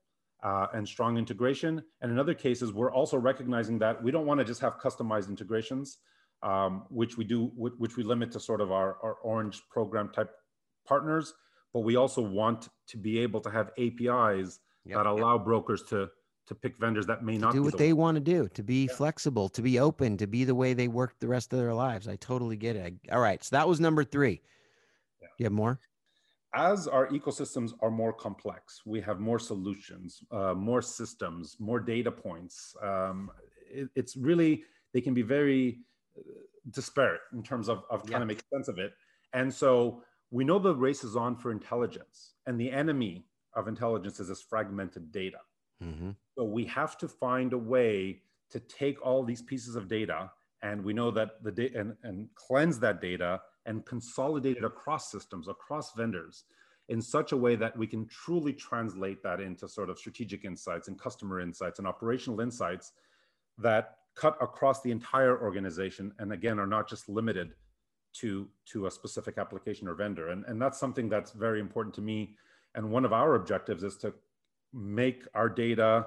uh, 0.42 0.66
and 0.74 0.86
strong 0.86 1.18
integration. 1.18 1.82
And 2.00 2.10
in 2.10 2.18
other 2.18 2.34
cases, 2.34 2.72
we're 2.72 2.92
also 2.92 3.16
recognizing 3.16 3.78
that 3.80 4.02
we 4.02 4.10
don't 4.10 4.26
want 4.26 4.38
to 4.38 4.44
just 4.44 4.60
have 4.60 4.78
customized 4.78 5.28
integrations, 5.28 5.98
um, 6.44 6.84
which 6.90 7.16
we 7.16 7.24
do, 7.24 7.50
which 7.56 7.96
we 7.96 8.04
limit 8.04 8.30
to 8.32 8.40
sort 8.40 8.60
of 8.60 8.70
our, 8.70 8.98
our 9.02 9.14
orange 9.22 9.62
program 9.70 10.10
type 10.10 10.30
partners, 10.86 11.32
but 11.72 11.80
we 11.80 11.96
also 11.96 12.20
want 12.20 12.68
to 12.88 12.96
be 12.96 13.18
able 13.18 13.40
to 13.40 13.50
have 13.50 13.70
APIs 13.78 14.60
yep, 14.84 14.98
that 14.98 15.06
allow 15.06 15.36
yep. 15.36 15.44
brokers 15.44 15.82
to 15.84 16.08
to 16.46 16.54
pick 16.54 16.76
vendors 16.76 17.06
that 17.06 17.24
may 17.24 17.38
not 17.38 17.54
do 17.54 17.62
what 17.62 17.72
the 17.72 17.78
they 17.78 17.92
want 17.94 18.16
to 18.16 18.20
do, 18.20 18.48
to 18.48 18.62
be 18.62 18.84
yeah. 18.84 18.92
flexible, 18.92 19.48
to 19.48 19.62
be 19.62 19.78
open, 19.78 20.18
to 20.18 20.26
be 20.26 20.44
the 20.44 20.54
way 20.54 20.74
they 20.74 20.88
work 20.88 21.14
the 21.18 21.26
rest 21.26 21.54
of 21.54 21.58
their 21.58 21.72
lives. 21.72 22.06
I 22.06 22.16
totally 22.16 22.58
get 22.58 22.76
it. 22.76 22.94
I, 23.10 23.14
all 23.14 23.20
right. 23.22 23.42
So 23.42 23.56
that 23.56 23.66
was 23.66 23.80
number 23.80 24.04
three. 24.04 24.42
Yeah. 25.22 25.28
You 25.38 25.44
have 25.46 25.54
more? 25.54 25.80
As 26.54 26.86
our 26.86 27.08
ecosystems 27.08 27.72
are 27.80 27.90
more 27.90 28.12
complex, 28.12 28.82
we 28.84 29.00
have 29.00 29.20
more 29.20 29.38
solutions, 29.38 30.22
uh, 30.30 30.52
more 30.52 30.82
systems, 30.82 31.56
more 31.58 31.80
data 31.80 32.12
points. 32.12 32.76
Um, 32.82 33.30
it, 33.70 33.88
it's 33.96 34.14
really, 34.14 34.64
they 34.92 35.00
can 35.00 35.14
be 35.14 35.22
very 35.22 35.78
uh, 35.78 35.93
disparate 36.70 37.20
in 37.32 37.42
terms 37.42 37.68
of, 37.68 37.82
of 37.90 38.02
trying 38.06 38.12
yeah. 38.12 38.18
to 38.20 38.26
make 38.26 38.42
sense 38.52 38.68
of 38.68 38.78
it. 38.78 38.92
And 39.32 39.52
so 39.52 40.02
we 40.30 40.44
know 40.44 40.58
the 40.58 40.74
race 40.74 41.04
is 41.04 41.16
on 41.16 41.36
for 41.36 41.52
intelligence, 41.52 42.34
and 42.46 42.60
the 42.60 42.70
enemy 42.70 43.26
of 43.54 43.68
intelligence 43.68 44.20
is 44.20 44.28
this 44.28 44.42
fragmented 44.42 45.12
data. 45.12 45.38
Mm-hmm. 45.82 46.10
So 46.36 46.44
we 46.44 46.64
have 46.66 46.96
to 46.98 47.08
find 47.08 47.52
a 47.52 47.58
way 47.58 48.22
to 48.50 48.60
take 48.60 49.04
all 49.04 49.24
these 49.24 49.42
pieces 49.42 49.76
of 49.76 49.88
data, 49.88 50.30
and 50.62 50.84
we 50.84 50.92
know 50.92 51.10
that 51.10 51.42
the 51.42 51.52
data 51.52 51.80
and, 51.80 51.96
and 52.02 52.28
cleanse 52.34 52.78
that 52.80 53.00
data 53.00 53.40
and 53.66 53.84
consolidate 53.86 54.56
it 54.56 54.64
across 54.64 55.10
systems, 55.10 55.48
across 55.48 55.92
vendors, 55.94 56.44
in 56.88 57.00
such 57.00 57.32
a 57.32 57.36
way 57.36 57.56
that 57.56 57.76
we 57.76 57.86
can 57.86 58.06
truly 58.08 58.52
translate 58.52 59.22
that 59.22 59.40
into 59.40 59.68
sort 59.68 59.88
of 59.88 59.98
strategic 59.98 60.44
insights 60.44 60.88
and 60.88 60.98
customer 60.98 61.40
insights 61.40 61.78
and 61.78 61.88
operational 61.88 62.40
insights 62.40 62.92
that 63.58 63.96
cut 64.14 64.36
across 64.40 64.82
the 64.82 64.90
entire 64.90 65.40
organization 65.40 66.12
and 66.18 66.32
again 66.32 66.58
are 66.58 66.66
not 66.66 66.88
just 66.88 67.08
limited 67.08 67.54
to 68.12 68.48
to 68.64 68.86
a 68.86 68.90
specific 68.90 69.38
application 69.38 69.88
or 69.88 69.94
vendor 69.94 70.28
and, 70.28 70.44
and 70.46 70.60
that's 70.60 70.78
something 70.78 71.08
that's 71.08 71.32
very 71.32 71.60
important 71.60 71.94
to 71.94 72.00
me 72.00 72.36
and 72.74 72.90
one 72.90 73.04
of 73.04 73.12
our 73.12 73.34
objectives 73.34 73.82
is 73.82 73.96
to 73.98 74.12
make 74.72 75.24
our 75.34 75.48
data 75.48 76.06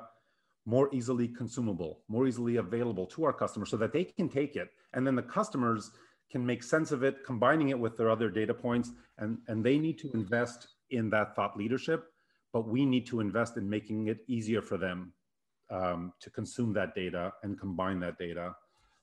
more 0.65 0.89
easily 0.93 1.29
consumable, 1.29 2.01
more 2.09 2.27
easily 2.27 2.57
available 2.57 3.05
to 3.05 3.23
our 3.23 3.31
customers 3.31 3.69
so 3.69 3.77
that 3.77 3.93
they 3.93 4.03
can 4.03 4.27
take 4.27 4.57
it. 4.57 4.69
And 4.93 5.07
then 5.07 5.15
the 5.15 5.23
customers 5.23 5.91
can 6.29 6.45
make 6.45 6.61
sense 6.61 6.91
of 6.91 7.03
it, 7.03 7.23
combining 7.25 7.69
it 7.69 7.79
with 7.79 7.95
their 7.95 8.11
other 8.11 8.29
data 8.29 8.53
points. 8.53 8.91
And, 9.17 9.37
and 9.47 9.63
they 9.63 9.79
need 9.79 9.97
to 9.99 10.11
invest 10.13 10.67
in 10.89 11.09
that 11.11 11.35
thought 11.35 11.57
leadership, 11.57 12.11
but 12.51 12.67
we 12.67 12.85
need 12.85 13.07
to 13.07 13.21
invest 13.21 13.55
in 13.55 13.69
making 13.69 14.07
it 14.07 14.19
easier 14.27 14.61
for 14.61 14.77
them 14.77 15.13
um, 15.69 16.13
to 16.19 16.29
consume 16.29 16.73
that 16.73 16.95
data 16.95 17.33
and 17.43 17.59
combine 17.59 17.99
that 17.99 18.17
data 18.17 18.55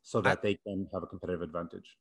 so 0.03 0.21
that 0.21 0.43
they 0.43 0.55
can 0.67 0.87
have 0.93 1.03
a 1.03 1.07
competitive 1.07 1.43
advantage. 1.43 1.97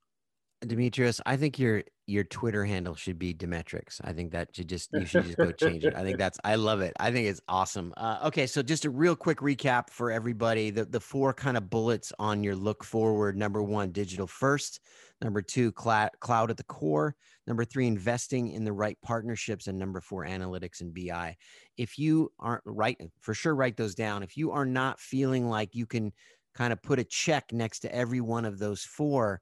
Demetrios, 0.68 1.22
I 1.26 1.38
think 1.38 1.60
your 1.60 1.84
your 2.06 2.24
Twitter 2.26 2.66
handle 2.66 2.96
should 2.96 3.18
be 3.18 3.34
Demetrix. 3.34 4.02
I 4.04 4.12
think 4.12 4.32
that 4.32 4.56
should 4.56 4.68
just 4.68 4.90
you 4.94 5.06
should 5.06 5.26
just 5.26 5.38
go 5.38 5.52
change 5.52 5.86
it. 5.86 5.96
I 5.96 6.04
think 6.04 6.18
that's 6.18 6.40
I 6.44 6.56
love 6.56 6.82
it. 6.82 6.94
I 7.00 7.12
think 7.12 7.28
it's 7.28 7.42
awesome. 7.48 7.94
Uh, 7.96 8.20
okay, 8.26 8.46
so 8.46 8.62
just 8.62 8.86
a 8.86 8.90
real 8.90 9.16
quick 9.16 9.40
recap 9.40 9.90
for 9.90 10.12
everybody: 10.12 10.70
the 10.70 10.86
the 10.86 11.00
four 11.00 11.34
kind 11.34 11.58
of 11.58 11.70
bullets 11.70 12.12
on 12.20 12.44
your 12.44 12.56
look 12.56 12.84
forward. 12.84 13.38
Number 13.38 13.64
one, 13.64 13.92
digital 13.92 14.28
first. 14.28 14.80
Number 15.22 15.42
two, 15.42 15.72
cloud 15.72 16.10
cloud 16.20 16.50
at 16.50 16.58
the 16.58 16.64
core. 16.64 17.16
Number 17.48 17.66
three, 17.66 17.88
investing 17.88 18.52
in 18.52 18.64
the 18.64 18.74
right 18.74 18.98
partnerships, 19.02 19.68
and 19.68 19.78
number 19.80 20.02
four, 20.02 20.26
analytics 20.26 20.82
and 20.82 20.94
BI. 20.94 21.36
If 21.78 21.98
you 21.98 22.32
aren't 22.40 22.64
right, 22.66 22.98
for 23.22 23.34
sure, 23.34 23.56
write 23.56 23.78
those 23.78 23.96
down. 23.96 24.24
If 24.24 24.36
you 24.38 24.52
are 24.52 24.66
not 24.66 25.00
feeling 25.00 25.50
like 25.50 25.76
you 25.76 25.86
can 25.86 26.12
kind 26.54 26.74
of 26.74 26.82
put 26.82 27.00
a 27.00 27.04
check 27.04 27.52
next 27.52 27.80
to 27.80 27.96
every 27.96 28.22
one 28.22 28.46
of 28.46 28.60
those 28.60 28.84
four 28.84 29.42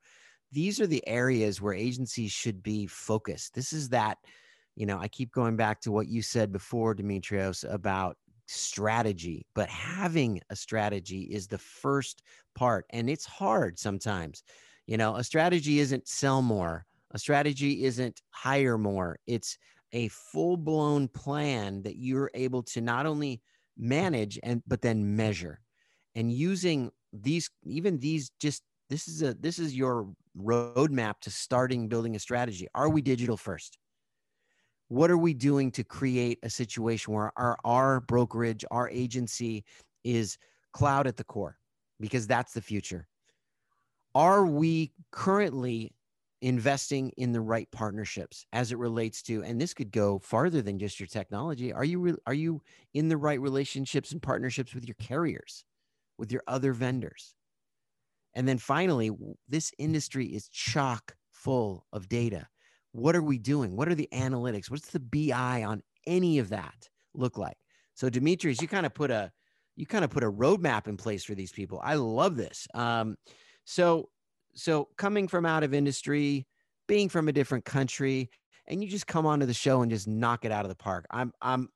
these 0.52 0.80
are 0.80 0.88
the 0.88 1.06
areas 1.08 1.62
where 1.62 1.74
agencies 1.74 2.32
should 2.32 2.62
be 2.62 2.88
focused. 2.88 3.54
This 3.54 3.74
is 3.74 3.90
that, 3.90 4.18
you 4.76 4.86
know, 4.86 5.00
I 5.00 5.08
keep 5.08 5.32
going 5.32 5.56
back 5.56 5.82
to 5.82 5.92
what 5.92 6.08
you 6.08 6.22
said 6.22 6.52
before, 6.52 6.94
Demetrios, 6.96 7.64
about 7.72 8.18
strategy, 8.48 9.46
but 9.56 9.70
having 9.70 10.42
a 10.50 10.56
strategy 10.56 11.22
is 11.32 11.48
the 11.48 11.58
first 11.58 12.22
part. 12.56 12.86
And 12.90 13.10
it's 13.10 13.26
hard 13.26 13.80
sometimes. 13.80 14.44
You 14.88 14.98
know, 14.98 15.16
a 15.16 15.24
strategy 15.24 15.80
isn't 15.80 16.08
sell 16.08 16.42
more, 16.42 16.86
a 17.12 17.20
strategy 17.20 17.86
isn't 17.86 18.22
hire 18.32 18.78
more. 18.78 19.20
It's 19.28 19.58
a 19.94 20.08
full 20.10 20.58
blown 20.58 21.08
plan 21.08 21.82
that 21.84 21.98
you're 21.98 22.32
able 22.34 22.64
to 22.64 22.82
not 22.82 23.06
only 23.06 23.42
manage 23.78 24.40
and 24.44 24.62
but 24.68 24.82
then 24.82 25.16
measure 25.16 25.60
and 26.16 26.32
using 26.32 26.92
these 27.14 27.50
even 27.66 28.00
these 28.00 28.32
just 28.40 28.64
this 28.90 29.08
is 29.08 29.22
a 29.22 29.34
this 29.36 29.60
is 29.60 29.76
your 29.76 30.08
roadmap 30.38 31.20
to 31.22 31.32
starting 31.32 31.88
building 31.88 32.16
a 32.16 32.20
strategy? 32.20 32.68
Are 32.74 32.90
we 32.90 33.02
digital 33.02 33.38
first? 33.38 33.78
What 34.88 35.10
are 35.10 35.18
we 35.18 35.34
doing 35.34 35.72
to 35.72 35.84
create 35.84 36.40
a 36.44 36.50
situation 36.50 37.14
where 37.14 37.32
our 37.38 37.58
our 37.64 38.02
brokerage 38.02 38.66
our 38.72 38.90
agency 38.90 39.64
is 40.04 40.38
cloud 40.74 41.08
at 41.08 41.18
the 41.18 41.24
core? 41.24 41.58
Because 42.00 42.28
that's 42.28 42.54
the 42.54 42.62
future. 42.62 43.08
Are 44.14 44.46
we 44.46 44.92
currently 45.12 45.94
investing 46.42 47.12
in 47.18 47.32
the 47.32 47.42
right 47.42 47.70
partnerships 47.72 48.46
as 48.52 48.72
it 48.72 48.78
relates 48.78 49.22
to 49.22 49.44
and 49.44 49.62
this 49.62 49.74
could 49.74 49.92
go 49.92 50.18
farther 50.20 50.62
than 50.62 50.80
just 50.80 51.00
your 51.00 51.08
technology. 51.08 51.72
Are 51.72 51.86
you 51.86 52.00
re, 52.00 52.16
are 52.26 52.34
you 52.34 52.62
in 52.94 53.10
the 53.10 53.18
right 53.18 53.40
relationships 53.40 54.12
and 54.12 54.22
partnerships 54.22 54.74
with 54.74 54.88
your 54.88 54.96
carriers 54.96 55.64
with 56.18 56.32
your 56.32 56.42
other 56.48 56.74
vendors 56.74 57.36
and 58.34 58.48
then 58.48 58.58
finally 58.58 59.12
this 59.48 59.72
industry 59.78 60.28
is 60.28 60.48
chock 60.48 61.16
full 61.32 61.86
of 61.92 62.08
data. 62.08 62.48
What 62.92 63.16
are 63.16 63.22
we 63.22 63.38
doing? 63.38 63.76
What 63.76 63.88
are 63.88 63.96
the 63.96 64.10
analytics? 64.14 64.70
What's 64.70 64.90
the 64.92 65.00
bi 65.00 65.64
on 65.64 65.82
any 66.06 66.40
of 66.40 66.50
that 66.50 66.90
look 67.14 67.38
like? 67.38 67.58
So 67.94 68.10
demetrius 68.10 68.62
you 68.62 68.68
kind 68.68 68.86
of 68.86 68.94
put 68.94 69.12
a 69.12 69.32
you 69.76 69.86
kind 69.86 70.04
of 70.04 70.12
put 70.12 70.24
a 70.24 70.32
roadmap 70.32 70.88
in 70.88 70.98
place 70.98 71.24
for 71.24 71.34
these 71.34 71.52
people. 71.52 71.80
I 71.82 71.96
love 71.96 72.36
this. 72.36 72.68
Um, 72.74 73.16
so 73.66 74.10
so 74.54 74.90
coming 74.98 75.28
from 75.28 75.46
out 75.46 75.64
of 75.64 75.74
industry, 75.74 76.46
being 76.88 77.10
from 77.10 77.28
a 77.28 77.32
different 77.32 77.66
country, 77.66 78.30
and 78.68 78.84
you 78.84 78.90
just 78.90 79.08
come 79.08 79.26
onto 79.26 79.46
the 79.46 79.54
show 79.54 79.82
and 79.82 79.92
just 79.92 80.08
knock 80.08 80.46
it 80.46 80.52
out 80.52 80.66
of 80.66 80.70
the 80.70 80.76
park. 80.76 81.06
I'm 81.10 81.32
I'm 81.42 81.70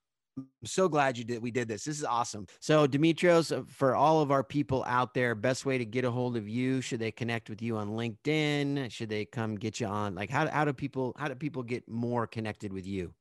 so 0.64 0.88
glad 0.88 1.18
you 1.18 1.24
did 1.24 1.42
we 1.42 1.52
did 1.52 1.68
this. 1.68 1.84
This 1.84 1.98
is 1.98 2.04
awesome. 2.04 2.48
So 2.60 2.88
Demetrios, 2.88 3.56
uh, 3.56 3.64
for 3.68 3.96
all 3.96 4.22
of 4.22 4.32
our 4.32 4.44
people 4.44 4.84
out 4.88 5.14
there, 5.14 5.36
best 5.36 5.66
way 5.66 5.78
to 5.78 5.86
get 5.86 6.06
a 6.06 6.12
hold 6.12 6.38
of 6.38 6.48
you, 6.48 6.82
should 6.82 7.00
they 7.00 7.12
connect 7.12 7.50
with 7.50 7.62
you 7.62 7.78
on 7.78 7.90
LinkedIn? 7.90 8.92
Should 8.92 9.10
they 9.10 9.26
come 9.26 9.56
get 9.56 9.80
you 9.80 9.88
on 9.88 10.16
like 10.16 10.30
how, 10.30 10.48
how 10.50 10.66
do 10.66 10.74
people 10.74 11.16
how 11.18 11.28
do 11.28 11.36
people 11.36 11.64
get 11.64 11.88
more 11.88 12.28
connected 12.28 12.74
with 12.74 12.86
you? 12.86 13.14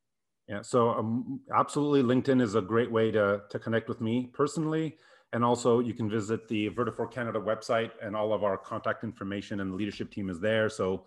Yeah, 0.47 0.61
so 0.61 0.89
um, 0.89 1.39
absolutely 1.53 2.03
LinkedIn 2.03 2.41
is 2.41 2.55
a 2.55 2.61
great 2.61 2.91
way 2.91 3.11
to 3.11 3.41
to 3.49 3.59
connect 3.59 3.87
with 3.87 4.01
me 4.01 4.29
personally. 4.33 4.97
And 5.33 5.43
also 5.43 5.79
you 5.79 5.93
can 5.93 6.09
visit 6.09 6.47
the 6.47 6.69
Vertafore 6.69 7.11
Canada 7.11 7.39
website 7.39 7.91
and 8.01 8.15
all 8.15 8.31
of 8.31 8.43
our 8.43 8.57
contact 8.57 9.03
information 9.03 9.59
and 9.59 9.71
the 9.71 9.75
leadership 9.75 10.11
team 10.11 10.29
is 10.29 10.39
there. 10.39 10.69
So 10.69 11.05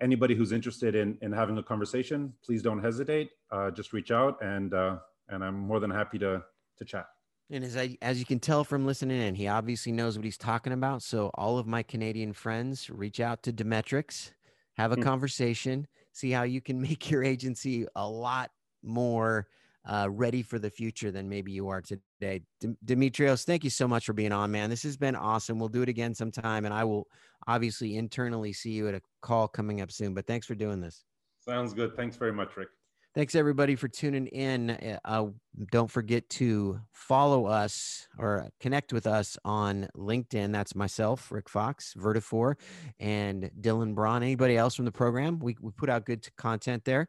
anybody 0.00 0.34
who's 0.34 0.52
interested 0.52 0.94
in, 0.94 1.16
in 1.22 1.32
having 1.32 1.56
a 1.58 1.62
conversation, 1.62 2.32
please 2.44 2.62
don't 2.62 2.82
hesitate. 2.82 3.30
Uh, 3.50 3.70
just 3.70 3.92
reach 3.92 4.10
out 4.10 4.42
and, 4.42 4.74
uh, 4.74 4.96
and 5.30 5.44
I'm 5.44 5.58
more 5.58 5.80
than 5.80 5.90
happy 5.90 6.18
to, 6.18 6.42
to 6.78 6.84
chat. 6.84 7.06
And 7.50 7.64
as 7.64 7.76
I, 7.76 7.96
as 8.00 8.18
you 8.18 8.24
can 8.24 8.38
tell 8.38 8.62
from 8.62 8.86
listening 8.86 9.20
in, 9.20 9.34
he 9.34 9.48
obviously 9.48 9.90
knows 9.90 10.16
what 10.16 10.24
he's 10.24 10.38
talking 10.38 10.72
about. 10.72 11.02
So 11.02 11.30
all 11.34 11.58
of 11.58 11.66
my 11.66 11.82
Canadian 11.82 12.32
friends, 12.32 12.88
reach 12.88 13.18
out 13.18 13.42
to 13.44 13.52
Demetrics, 13.52 14.30
have 14.76 14.92
a 14.92 14.94
mm-hmm. 14.94 15.04
conversation, 15.04 15.88
see 16.12 16.30
how 16.30 16.44
you 16.44 16.60
can 16.60 16.80
make 16.88 17.10
your 17.10 17.24
agency 17.24 17.86
a 17.96 18.08
lot 18.08 18.50
more 18.82 19.48
uh, 19.88 20.08
ready 20.10 20.42
for 20.42 20.58
the 20.58 20.70
future 20.70 21.10
than 21.10 21.28
maybe 21.28 21.50
you 21.50 21.68
are 21.68 21.80
today. 21.80 22.42
D- 22.60 22.76
Demetrios, 22.84 23.44
thank 23.44 23.64
you 23.64 23.70
so 23.70 23.88
much 23.88 24.04
for 24.04 24.12
being 24.12 24.32
on, 24.32 24.50
man. 24.50 24.70
This 24.70 24.82
has 24.82 24.96
been 24.96 25.16
awesome. 25.16 25.58
We'll 25.58 25.68
do 25.68 25.82
it 25.82 25.88
again 25.88 26.14
sometime, 26.14 26.66
and 26.66 26.74
I 26.74 26.84
will 26.84 27.06
obviously 27.48 27.96
internally 27.96 28.52
see 28.52 28.70
you 28.70 28.88
at 28.88 28.94
a 28.94 29.00
call 29.22 29.48
coming 29.48 29.80
up 29.80 29.90
soon. 29.90 30.14
But 30.14 30.26
thanks 30.26 30.46
for 30.46 30.54
doing 30.54 30.80
this. 30.80 31.04
Sounds 31.40 31.72
good. 31.72 31.96
Thanks 31.96 32.16
very 32.16 32.32
much, 32.32 32.56
Rick. 32.56 32.68
Thanks 33.12 33.34
everybody 33.34 33.74
for 33.74 33.88
tuning 33.88 34.28
in. 34.28 34.70
Uh, 34.70 34.98
uh 35.04 35.26
don't 35.72 35.90
forget 35.90 36.28
to 36.30 36.80
follow 36.92 37.46
us 37.46 38.06
or 38.18 38.48
connect 38.60 38.92
with 38.92 39.06
us 39.06 39.36
on 39.44 39.88
LinkedIn. 39.96 40.52
That's 40.52 40.76
myself, 40.76 41.32
Rick 41.32 41.48
Fox, 41.48 41.94
Vertafore, 41.98 42.54
and 43.00 43.50
Dylan 43.60 43.94
Braun. 43.94 44.22
Anybody 44.22 44.56
else 44.56 44.76
from 44.76 44.84
the 44.84 44.92
program? 44.92 45.40
We, 45.40 45.56
we 45.60 45.72
put 45.72 45.90
out 45.90 46.06
good 46.06 46.26
content 46.36 46.84
there 46.84 47.08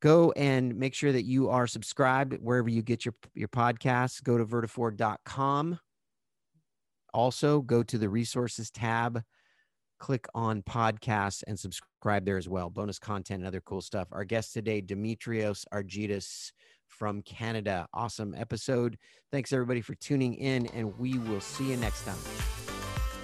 go 0.00 0.32
and 0.32 0.74
make 0.76 0.94
sure 0.94 1.12
that 1.12 1.24
you 1.24 1.50
are 1.50 1.66
subscribed 1.66 2.34
wherever 2.40 2.68
you 2.68 2.82
get 2.82 3.04
your, 3.04 3.14
your 3.34 3.48
podcasts. 3.48 4.22
Go 4.22 4.38
to 4.38 4.44
vertafore.com. 4.44 5.78
Also, 7.12 7.60
go 7.60 7.82
to 7.82 7.98
the 7.98 8.08
resources 8.08 8.70
tab, 8.70 9.22
click 10.00 10.26
on 10.34 10.62
podcasts, 10.62 11.44
and 11.46 11.58
subscribe 11.58 12.24
there 12.24 12.38
as 12.38 12.48
well. 12.48 12.70
Bonus 12.70 12.98
content 12.98 13.40
and 13.40 13.46
other 13.46 13.60
cool 13.60 13.80
stuff. 13.80 14.08
Our 14.10 14.24
guest 14.24 14.52
today, 14.52 14.82
Demetrios 14.82 15.64
Argytas 15.72 16.50
from 16.88 17.22
Canada. 17.22 17.86
Awesome 17.94 18.34
episode. 18.34 18.98
Thanks, 19.30 19.52
everybody, 19.52 19.80
for 19.80 19.94
tuning 19.94 20.34
in, 20.34 20.66
and 20.68 20.98
we 20.98 21.18
will 21.18 21.40
see 21.40 21.70
you 21.70 21.76
next 21.76 22.04
time. 22.04 22.18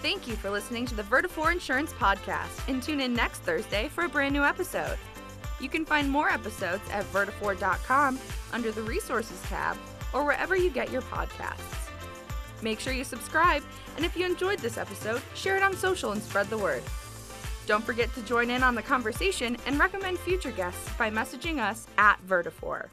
Thank 0.03 0.29
you 0.29 0.37
for 0.37 0.51
listening 0.51 0.87
to 0.87 0.95
the 0.95 1.03
Vertafore 1.03 1.51
Insurance 1.51 1.93
Podcast, 1.95 2.69
and 2.69 2.83
tune 2.83 3.01
in 3.01 3.13
next 3.13 3.41
Thursday 3.41 3.89
for 3.89 4.05
a 4.05 4.09
brand 4.09 4.33
new 4.33 4.45
episode. 4.45 4.99
You 5.59 5.69
can 5.69 5.85
find 5.85 6.09
more 6.09 6.29
episodes 6.29 6.83
at 6.93 7.05
vertafore.com 7.13 8.19
under 8.53 8.71
the 8.71 8.83
Resources 8.83 9.41
tab 9.49 9.77
or 10.13 10.25
wherever 10.25 10.55
you 10.55 10.71
get 10.71 10.93
your 10.93 11.03
podcasts. 11.03 11.86
Make 12.63 12.81
sure 12.81 12.93
you 12.93 13.05
subscribe, 13.05 13.63
and 13.97 14.05
if 14.05 14.17
you 14.17 14.25
enjoyed 14.27 14.59
this 14.61 14.79
episode, 14.79 15.23
share 15.35 15.57
it 15.57 15.63
on 15.63 15.77
social 15.77 16.13
and 16.13 16.23
spread 16.23 16.49
the 16.49 16.59
word. 16.59 16.83
Don't 17.67 17.85
forget 17.85 18.15
to 18.15 18.23
join 18.23 18.51
in 18.51 18.63
on 18.63 18.75
the 18.75 18.83
conversation 18.83 19.57
and 19.67 19.79
recommend 19.79 20.19
future 20.19 20.53
guests 20.53 20.89
by 20.97 21.11
messaging 21.11 21.59
us 21.59 21.87
at 21.99 22.25
Vertafore. 22.27 22.89